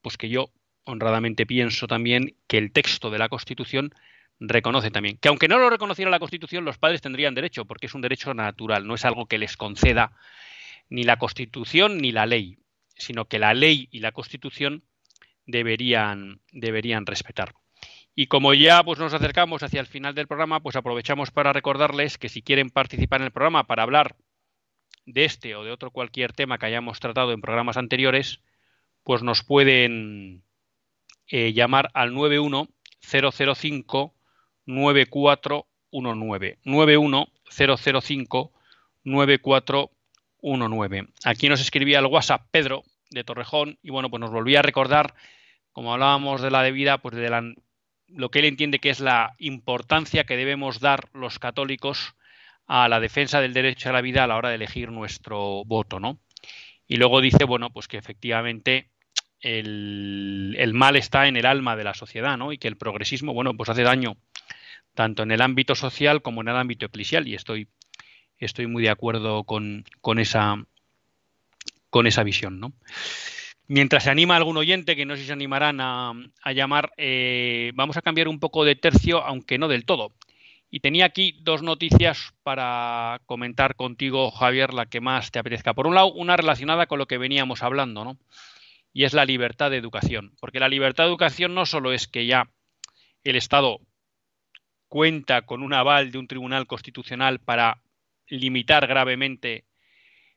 [0.00, 0.50] pues que yo
[0.84, 3.92] honradamente pienso también que el texto de la Constitución
[4.40, 7.94] reconoce también que aunque no lo reconociera la Constitución los padres tendrían derecho porque es
[7.94, 10.12] un derecho natural, no es algo que les conceda
[10.88, 12.58] ni la Constitución ni la ley,
[12.96, 14.84] sino que la ley y la Constitución
[15.46, 17.54] deberían, deberían respetar.
[18.14, 22.18] Y como ya pues, nos acercamos hacia el final del programa, pues aprovechamos para recordarles
[22.18, 24.16] que si quieren participar en el programa para hablar
[25.06, 28.40] de este o de otro cualquier tema que hayamos tratado en programas anteriores,
[29.02, 30.42] pues nos pueden
[31.26, 34.14] eh, llamar al 91005
[34.66, 38.52] 9419 91005
[39.04, 41.08] 9419.
[41.24, 45.14] Aquí nos escribía el WhatsApp Pedro de Torrejón y bueno, pues nos volvía a recordar,
[45.72, 47.54] como hablábamos de la debida, pues de
[48.08, 52.14] lo que él entiende que es la importancia que debemos dar los católicos
[52.66, 56.00] a la defensa del derecho a la vida a la hora de elegir nuestro voto,
[56.00, 56.18] ¿no?
[56.86, 58.90] Y luego dice, bueno, pues que efectivamente
[59.40, 62.52] el, el, mal está en el alma de la sociedad, ¿no?
[62.52, 64.16] Y que el progresismo, bueno, pues hace daño
[64.94, 67.68] tanto en el ámbito social como en el ámbito eclesial, y estoy,
[68.38, 70.64] estoy muy de acuerdo con, con esa,
[71.92, 72.72] con esa visión, ¿no?
[73.68, 76.14] Mientras se anima algún oyente, que no sé si se animarán a,
[76.54, 80.14] llamar, eh, vamos a cambiar un poco de tercio, aunque no del todo.
[80.70, 85.74] Y tenía aquí dos noticias para comentar contigo, Javier, la que más te apetezca.
[85.74, 88.18] Por un lado, una relacionada con lo que veníamos hablando, ¿no?
[88.94, 90.32] Y es la libertad de educación.
[90.40, 92.48] Porque la libertad de educación no solo es que ya
[93.22, 93.80] el Estado
[94.88, 97.82] cuenta con un aval de un tribunal constitucional para
[98.28, 99.66] limitar gravemente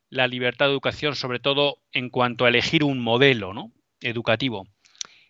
[0.10, 4.68] la libertad de educación, sobre todo en cuanto a elegir un modelo educativo,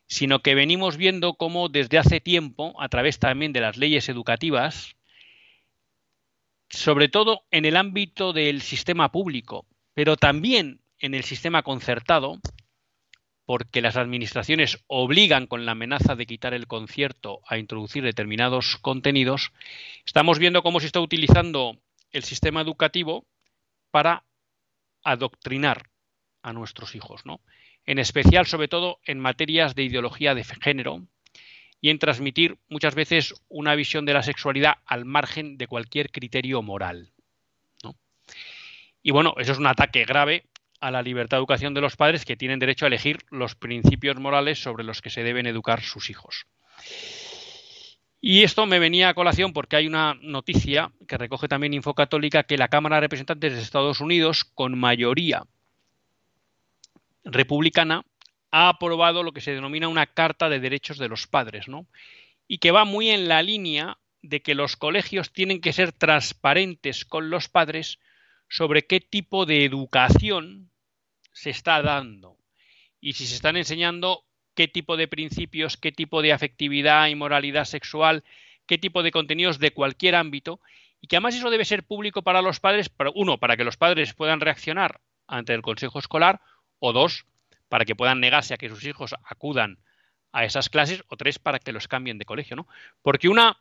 [0.07, 4.95] sino que venimos viendo cómo desde hace tiempo, a través también de las leyes educativas,
[6.69, 12.39] sobre todo en el ámbito del sistema público, pero también en el sistema concertado,
[13.45, 19.51] porque las administraciones obligan con la amenaza de quitar el concierto a introducir determinados contenidos,
[20.05, 21.77] estamos viendo cómo se está utilizando
[22.11, 23.25] el sistema educativo
[23.91, 24.24] para
[25.05, 25.89] adoctrinar
[26.41, 27.39] a nuestros hijos, ¿no?
[27.85, 31.07] En especial, sobre todo, en materias de ideología de género
[31.79, 36.61] y en transmitir muchas veces una visión de la sexualidad al margen de cualquier criterio
[36.61, 37.13] moral.
[39.01, 40.45] Y bueno, eso es un ataque grave
[40.79, 44.19] a la libertad de educación de los padres que tienen derecho a elegir los principios
[44.19, 46.47] morales sobre los que se deben educar sus hijos.
[48.27, 52.57] Y esto me venía a colación porque hay una noticia que recoge también Infocatólica que
[52.57, 55.43] la Cámara de Representantes de Estados Unidos, con mayoría
[57.23, 58.03] republicana,
[58.49, 61.85] ha aprobado lo que se denomina una Carta de Derechos de los Padres, ¿no?
[62.47, 67.05] Y que va muy en la línea de que los colegios tienen que ser transparentes
[67.05, 67.99] con los padres
[68.49, 70.71] sobre qué tipo de educación
[71.31, 72.39] se está dando
[72.99, 74.23] y si se están enseñando
[74.55, 78.23] qué tipo de principios, qué tipo de afectividad y moralidad sexual,
[78.65, 80.59] qué tipo de contenidos de cualquier ámbito
[81.01, 84.13] y que además eso debe ser público para los padres, uno, para que los padres
[84.13, 86.41] puedan reaccionar ante el consejo escolar
[86.79, 87.25] o dos,
[87.69, 89.77] para que puedan negarse a que sus hijos acudan
[90.31, 92.67] a esas clases o tres, para que los cambien de colegio, ¿no?
[93.01, 93.57] Porque una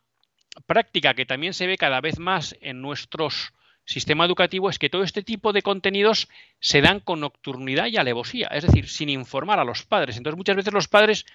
[0.67, 3.53] práctica que también se ve cada vez más en nuestros
[3.85, 6.29] sistema educativo es que todo este tipo de contenidos
[6.61, 10.17] se dan con nocturnidad y alevosía, es decir, sin informar a los padres.
[10.17, 11.27] Entonces muchas veces los padres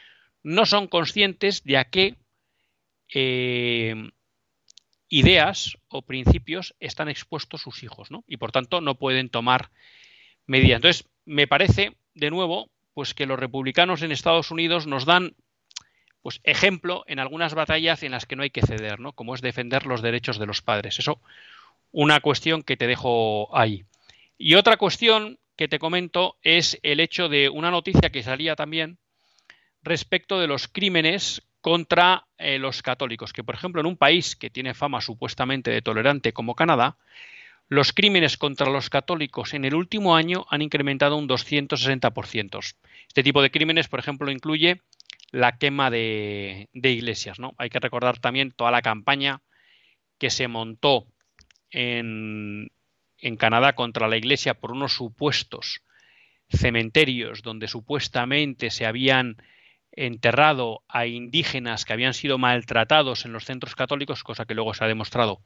[0.43, 2.15] no son conscientes de a qué
[3.13, 4.11] eh,
[5.09, 8.23] ideas o principios están expuestos sus hijos, ¿no?
[8.27, 9.71] Y por tanto no pueden tomar
[10.45, 10.77] medidas.
[10.77, 15.35] Entonces me parece, de nuevo, pues que los republicanos en Estados Unidos nos dan
[16.21, 19.13] pues ejemplo en algunas batallas en las que no hay que ceder, ¿no?
[19.13, 20.99] Como es defender los derechos de los padres.
[20.99, 21.21] Eso
[21.91, 23.85] una cuestión que te dejo ahí.
[24.37, 28.97] Y otra cuestión que te comento es el hecho de una noticia que salía también
[29.81, 34.49] respecto de los crímenes contra eh, los católicos, que por ejemplo en un país que
[34.49, 36.97] tiene fama supuestamente de tolerante como Canadá,
[37.67, 42.75] los crímenes contra los católicos en el último año han incrementado un 260%.
[43.07, 44.81] Este tipo de crímenes, por ejemplo, incluye
[45.31, 47.37] la quema de, de iglesias.
[47.37, 47.53] ¿no?
[47.57, 49.41] Hay que recordar también toda la campaña
[50.17, 51.05] que se montó
[51.71, 52.69] en,
[53.37, 55.81] Canadá contra la Iglesia por unos supuestos
[56.49, 59.37] cementerios donde supuestamente se habían
[59.91, 64.83] enterrado a indígenas que habían sido maltratados en los centros católicos, cosa que luego se
[64.83, 65.41] ha demostrado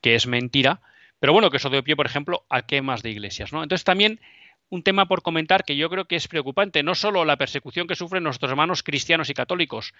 [0.00, 0.80] que es mentira,
[1.18, 3.52] pero bueno, que eso dio pie, por ejemplo, a quemas de iglesias.
[3.52, 3.62] ¿no?
[3.62, 4.20] Entonces también
[4.68, 7.94] un tema por comentar que yo creo que es preocupante, no solo la persecución que
[7.94, 9.94] sufren nuestros hermanos cristianos y católicos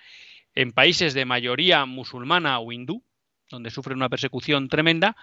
[0.54, 3.02] en países de mayoría musulmana o hindú,
[3.50, 5.16] donde sufren una persecución tremenda,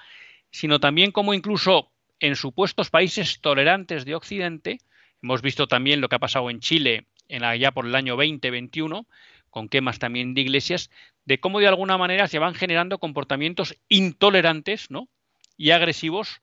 [0.51, 4.77] sino también como incluso en supuestos países tolerantes de Occidente,
[5.21, 9.07] hemos visto también lo que ha pasado en Chile en allá por el año 2021,
[9.49, 10.89] con quemas también de iglesias,
[11.25, 15.09] de cómo de alguna manera se van generando comportamientos intolerantes ¿no?
[15.57, 16.41] y agresivos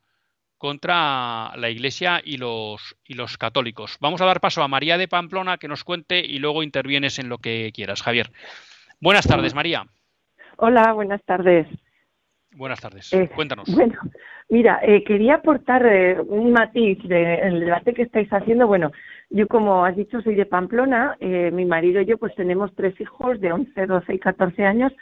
[0.58, 3.96] contra la Iglesia y los, y los católicos.
[4.00, 7.30] Vamos a dar paso a María de Pamplona que nos cuente y luego intervienes en
[7.30, 8.02] lo que quieras.
[8.02, 8.30] Javier.
[9.00, 9.86] Buenas tardes, María.
[10.62, 11.66] Hola, buenas tardes.
[12.54, 13.10] Buenas tardes.
[13.14, 13.74] Eh, Cuéntanos.
[13.74, 13.94] Bueno,
[14.50, 18.66] mira, eh, quería aportar eh, un matiz del debate que estáis haciendo.
[18.66, 18.92] Bueno,
[19.30, 23.40] yo como has dicho soy de Pamplona, mi marido y yo pues tenemos tres hijos
[23.40, 24.92] de 11, 12 y 14 años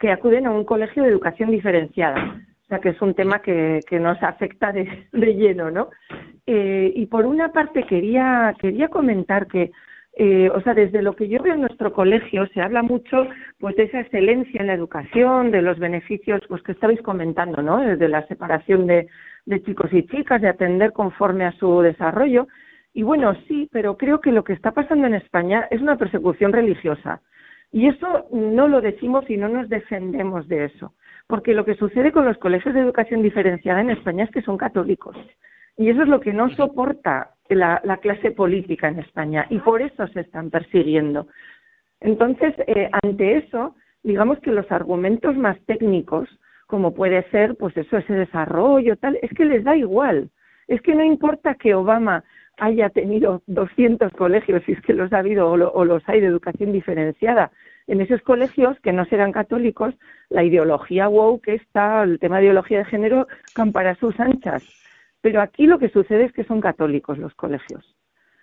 [0.00, 2.40] que acuden a un colegio de educación diferenciada.
[2.62, 5.90] O sea que es un tema que, que nos afecta de, de lleno, ¿no?
[6.46, 9.70] y por una parte quería, quería comentar que
[10.16, 13.26] eh, o sea, desde lo que yo veo en nuestro colegio se habla mucho
[13.58, 17.80] pues de esa excelencia en la educación, de los beneficios pues que estabais comentando, ¿no?
[17.80, 19.08] De la separación de,
[19.44, 22.46] de chicos y chicas, de atender conforme a su desarrollo.
[22.92, 26.52] Y bueno, sí, pero creo que lo que está pasando en España es una persecución
[26.52, 27.20] religiosa.
[27.72, 30.94] Y eso no lo decimos y no nos defendemos de eso.
[31.26, 34.58] Porque lo que sucede con los colegios de educación diferenciada en España es que son
[34.58, 35.16] católicos.
[35.76, 40.06] Y eso es lo que no soporta la, clase política en España y por eso
[40.08, 41.26] se están persiguiendo.
[42.00, 46.28] Entonces, eh, ante eso, digamos que los argumentos más técnicos,
[46.66, 50.30] como puede ser, pues eso, ese desarrollo, tal, es que les da igual.
[50.66, 52.24] Es que no importa que Obama
[52.58, 56.28] haya tenido 200 colegios, si es que los ha habido o, o los hay de
[56.28, 57.50] educación diferenciada.
[57.86, 59.94] En esos colegios que no serán católicos,
[60.30, 64.83] la ideología woke está, el tema de ideología de género, campara sus anchas
[65.24, 67.96] pero aquí lo que sucede es que son católicos los colegios.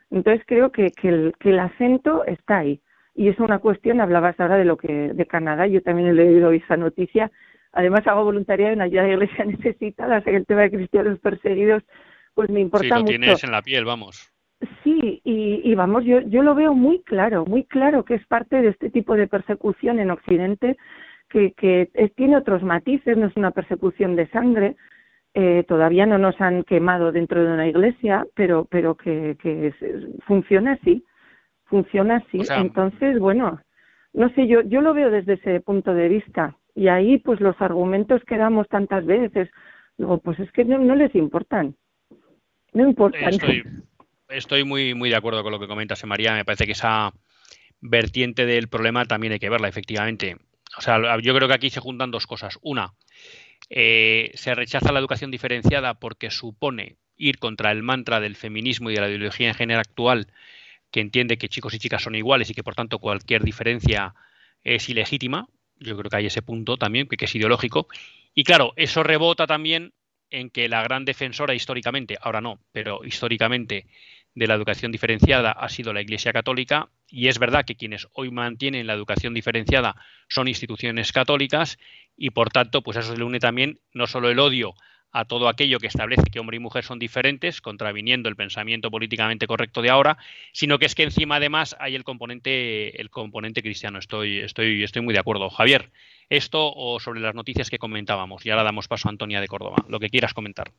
[0.09, 2.81] Entonces creo que, el, acento está ahí.
[3.13, 6.51] Y es una cuestión, hablabas ahora de lo que de Canadá, yo también he leído
[6.51, 7.31] esa noticia.
[7.71, 11.83] Además hago voluntariado en ayuda de iglesia necesitada, el tema de cristianos perseguidos,
[12.33, 14.33] pues me importa sí, lo tienes en la piel, vamos.
[14.83, 18.69] Sí, y, vamos, yo, yo lo veo muy claro, muy claro que es parte de
[18.69, 20.77] este tipo de persecución en Occidente,
[21.29, 24.77] que, que tiene otros matices, no es una persecución de sangre,
[25.33, 29.73] eh, todavía no nos han quemado dentro de una iglesia, pero, pero que, que
[30.27, 31.05] funciona así,
[31.65, 32.39] funciona así.
[32.57, 33.61] Entonces, bueno,
[34.13, 36.57] no sé, yo, yo lo veo desde ese punto de vista.
[36.75, 39.49] Y ahí, pues los argumentos que damos tantas veces,
[39.97, 41.75] digo, pues es que no, no les importan.
[42.73, 43.29] No importan.
[43.29, 43.63] Estoy,
[44.29, 46.33] estoy muy, muy de acuerdo con lo que comentas, María.
[46.33, 47.11] Me parece que esa
[47.81, 50.37] vertiente del problema también hay que verla, efectivamente.
[50.77, 52.57] O sea, yo creo que aquí se juntan dos cosas.
[52.61, 52.93] Una,
[53.73, 58.95] eh, se rechaza la educación diferenciada porque supone ir contra el mantra del feminismo y
[58.95, 60.27] de la ideología en género actual
[60.91, 64.13] que entiende que chicos y chicas son iguales y que por tanto cualquier diferencia
[64.65, 65.47] es ilegítima.
[65.79, 67.87] Yo creo que hay ese punto también, que, es ideológico.
[68.35, 69.93] Y claro, eso rebota también
[70.29, 73.87] en que la gran defensora históricamente, ahora no, pero históricamente
[74.35, 78.31] de la educación diferenciada ha sido la Iglesia Católica y es verdad que quienes hoy
[78.31, 79.95] mantienen la educación diferenciada
[80.29, 81.77] son instituciones católicas
[82.17, 84.73] y por tanto pues eso se le une también no solo el odio
[85.11, 89.45] a todo aquello que establece que hombre y mujer son diferentes, contraviniendo el pensamiento políticamente
[89.45, 90.17] correcto de ahora,
[90.53, 93.99] sino que es que encima además hay el componente, el componente cristiano.
[93.99, 95.49] Estoy, estoy, estoy muy de acuerdo.
[95.49, 95.91] Javier,
[96.29, 98.45] esto o sobre las noticias que comentábamos.
[98.45, 99.83] Y ahora damos paso a Antonia de Córdoba.
[99.89, 100.71] Lo que quieras comentar.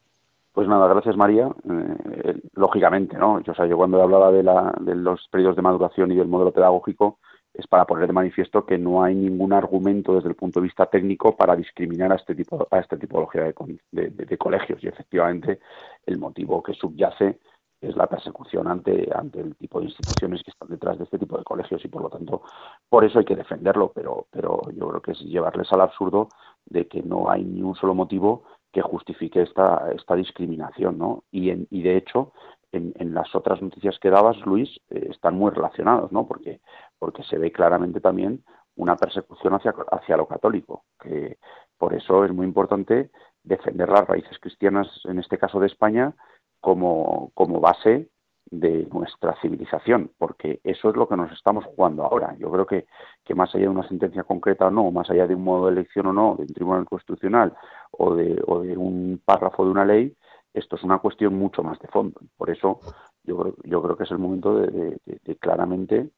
[0.53, 1.49] Pues nada, gracias María.
[1.69, 3.41] Eh, lógicamente, ¿no?
[3.41, 6.53] Yo, o yo cuando hablaba de, la, de los periodos de maduración y del modelo
[6.53, 7.19] pedagógico,
[7.55, 10.87] es para poner de manifiesto que no hay ningún argumento desde el punto de vista
[10.87, 13.53] técnico para discriminar a este tipo a esta tipología
[13.91, 15.61] de, colegios y efectivamente
[16.07, 17.39] el motivo que subyace
[17.81, 21.37] es la persecución ante ante el tipo de instituciones que están detrás de este tipo
[21.37, 22.43] de colegios y por lo tanto
[22.89, 26.29] por eso hay que defenderlo pero pero yo creo que es llevarles al absurdo
[26.65, 31.51] de que no hay ni un solo motivo que justifique esta esta discriminación no y
[31.51, 32.33] en, y de hecho
[32.73, 36.27] en, las otras noticias que dabas, Luis, eh, están muy relacionados, ¿no?
[36.27, 36.61] Porque,
[36.99, 38.45] porque se ve claramente también
[38.77, 41.39] una persecución hacia, hacia lo católico, que
[41.77, 43.11] por eso es muy importante
[43.43, 46.15] defender las raíces cristianas, en este caso de España,
[46.61, 48.09] como, como base
[48.51, 52.35] de nuestra civilización, porque eso es lo que nos estamos jugando ahora.
[52.39, 52.87] Yo creo que,
[53.25, 55.73] que más allá de una sentencia concreta o no, más allá de un modo de
[55.73, 57.55] elección o no, de un tribunal constitucional
[57.93, 60.17] o de, o de un párrafo de una ley,
[60.55, 62.21] esto es una cuestión mucho más de fondo.
[62.37, 62.81] Por eso
[63.25, 64.99] yo, yo creo que es el momento de,
[65.41, 66.11] claramente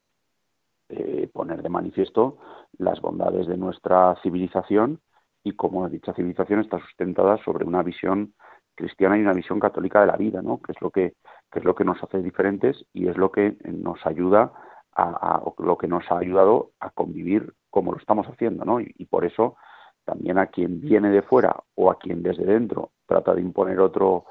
[0.88, 2.38] eh, poner de manifiesto
[2.78, 5.00] las bondades de nuestra civilización
[5.42, 8.34] y cómo dicha civilización está sustentada sobre una visión
[8.74, 10.60] cristiana y una visión católica de la vida, ¿no?
[10.60, 11.14] que es lo que
[11.54, 14.52] es lo que nos hace diferentes y es lo que nos ayuda
[14.96, 18.80] a, lo que nos ha ayudado a convivir como lo estamos haciendo, ¿no?
[18.80, 19.56] y por eso
[20.04, 24.24] también a quien viene de fuera o a quien desde dentro trata de imponer otro,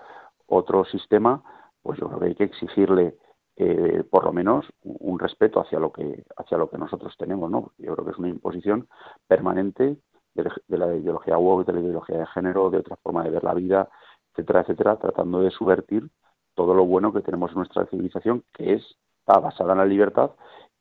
[0.48, 1.44] otro sistema,
[1.82, 3.18] pues yo creo que hay que exigirle
[3.56, 7.72] eh, por lo menos un respeto hacia lo que hacia lo que nosotros tenemos, ¿no?
[7.78, 8.88] yo creo que es una imposición
[9.28, 9.98] permanente
[10.34, 13.54] de, la ideología woke, de la ideología de género, de otra forma de ver la
[13.54, 13.90] vida,
[14.32, 16.10] etcétera, etcétera, tratando de subvertir
[16.56, 20.32] todo lo bueno que tenemos en nuestra civilización, que es está basada en la libertad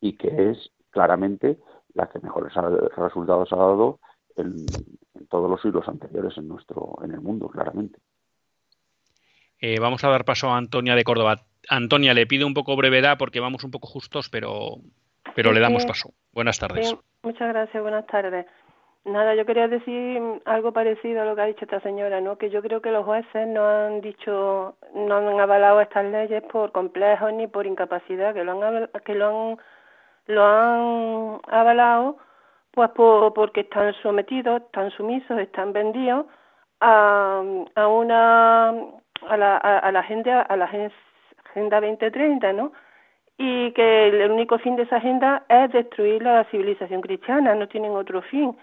[0.00, 1.58] y que es claramente
[1.94, 2.52] la que mejores
[2.96, 4.00] resultados ha dado
[4.36, 4.66] en,
[5.28, 7.98] todos los siglos anteriores en nuestro en el mundo, claramente.
[9.60, 11.42] Eh, vamos a dar paso a Antonia de Córdoba.
[11.68, 14.78] Antonia, le pido un poco brevedad porque vamos un poco justos, pero,
[15.36, 16.10] pero le damos paso.
[16.32, 16.94] Buenas tardes.
[17.22, 18.46] muchas gracias, buenas tardes.
[19.04, 22.38] Nada, yo quería decir algo parecido a lo que ha dicho esta señora, ¿no?
[22.38, 26.70] Que yo creo que los jueces no han dicho, no han avalado estas leyes por
[26.70, 29.56] complejos ni por incapacidad, que lo han, que lo han,
[30.26, 32.16] lo han avalado
[32.72, 36.26] pues porque están sometidos, están sumisos, están vendidos
[36.80, 37.42] a,
[37.74, 42.72] a una a la, a, la agenda a la agenda 2030, ¿no?
[43.38, 47.92] Y que el único fin de esa agenda es destruir la civilización cristiana, no tienen
[47.92, 48.56] otro fin.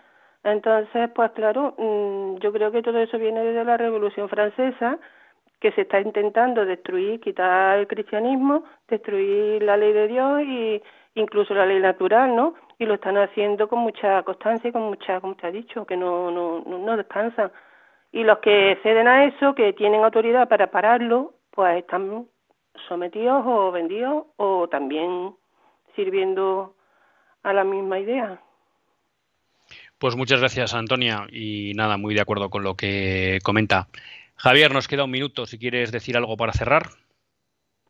[0.44, 4.98] Entonces, pues claro, mm, yo creo que todo eso viene desde la Revolución Francesa,
[5.60, 10.82] que se está intentando destruir, quitar el cristianismo, destruir la ley de Dios y
[11.16, 12.56] incluso la ley natural, ¿no?
[12.80, 15.98] y lo están haciendo con mucha constancia y con mucha, como te ha dicho, que
[15.98, 17.52] no, no, no descansan.
[18.12, 22.26] Y los que ceden a eso, que tienen autoridad para pararlo, pues están
[22.88, 25.36] sometidos o vendidos o también
[25.94, 26.74] sirviendo
[27.44, 28.42] a la misma idea.
[29.98, 33.90] Pues muchas gracias, Antonia, y nada, muy de acuerdo con lo que comenta.
[34.38, 36.84] Javier, nos queda un minuto, si quieres decir algo para cerrar.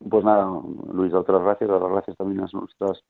[0.08, 0.48] Pues nada,
[0.94, 3.04] Luis, otras gracias, otras gracias también a nuestras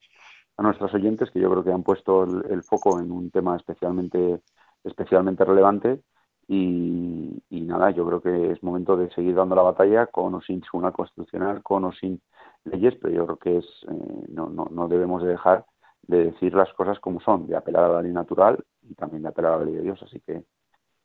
[0.58, 4.42] a nuestros oyentes, que yo creo que han puesto el, foco en un tema especialmente,
[4.84, 6.02] especialmente relevante.
[6.50, 10.62] Y, nada, yo creo que es momento de seguir dando la batalla con o sin
[10.74, 12.20] una constitucional, con o sin
[12.66, 15.66] leyes, pero yo creo que es, eh, no, no, no debemos de dejar
[16.02, 19.30] de decir las cosas como son, de apelar a la ley natural y también de
[19.30, 20.02] apelar a la ley de Dios.
[20.04, 20.44] Así que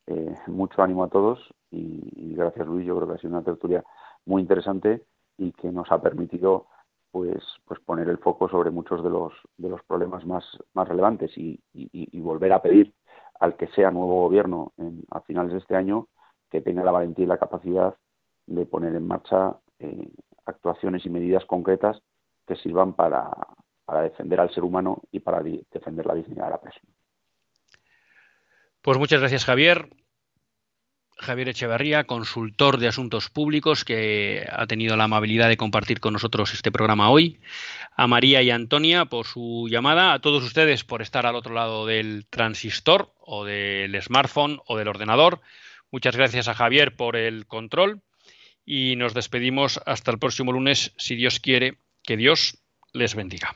[0.07, 1.39] eh, mucho ánimo a todos
[1.71, 3.83] y, gracias Luis, yo creo que ha sido una tertulia
[4.25, 5.05] muy interesante
[5.37, 6.67] y que nos ha permitido
[7.11, 11.31] pues, pues poner el foco sobre muchos de los, de los problemas más, más relevantes
[11.37, 11.61] y,
[12.19, 12.93] volver a pedir
[13.39, 14.73] al que sea nuevo gobierno
[15.11, 16.07] a finales de este año
[16.49, 17.95] que tenga la valentía y la capacidad
[18.47, 20.09] de poner en marcha eh,
[20.45, 22.01] actuaciones y medidas concretas
[22.47, 23.31] que sirvan para,
[23.85, 26.91] para defender al ser humano y para defender la dignidad de la persona.
[28.81, 29.89] Pues muchas gracias, Javier.
[31.17, 36.53] Javier Echeverría, consultor de asuntos públicos, que ha tenido la amabilidad de compartir con nosotros
[36.53, 37.39] este programa hoy,
[37.95, 41.85] a María y Antonia por su llamada, a todos ustedes por estar al otro lado
[41.85, 45.41] del transistor o del smartphone o del ordenador.
[45.91, 48.01] Muchas gracias a Javier por el control
[48.65, 51.77] y nos despedimos hasta el próximo lunes, si Dios quiere.
[52.03, 52.59] Que Dios
[52.93, 53.55] les bendiga.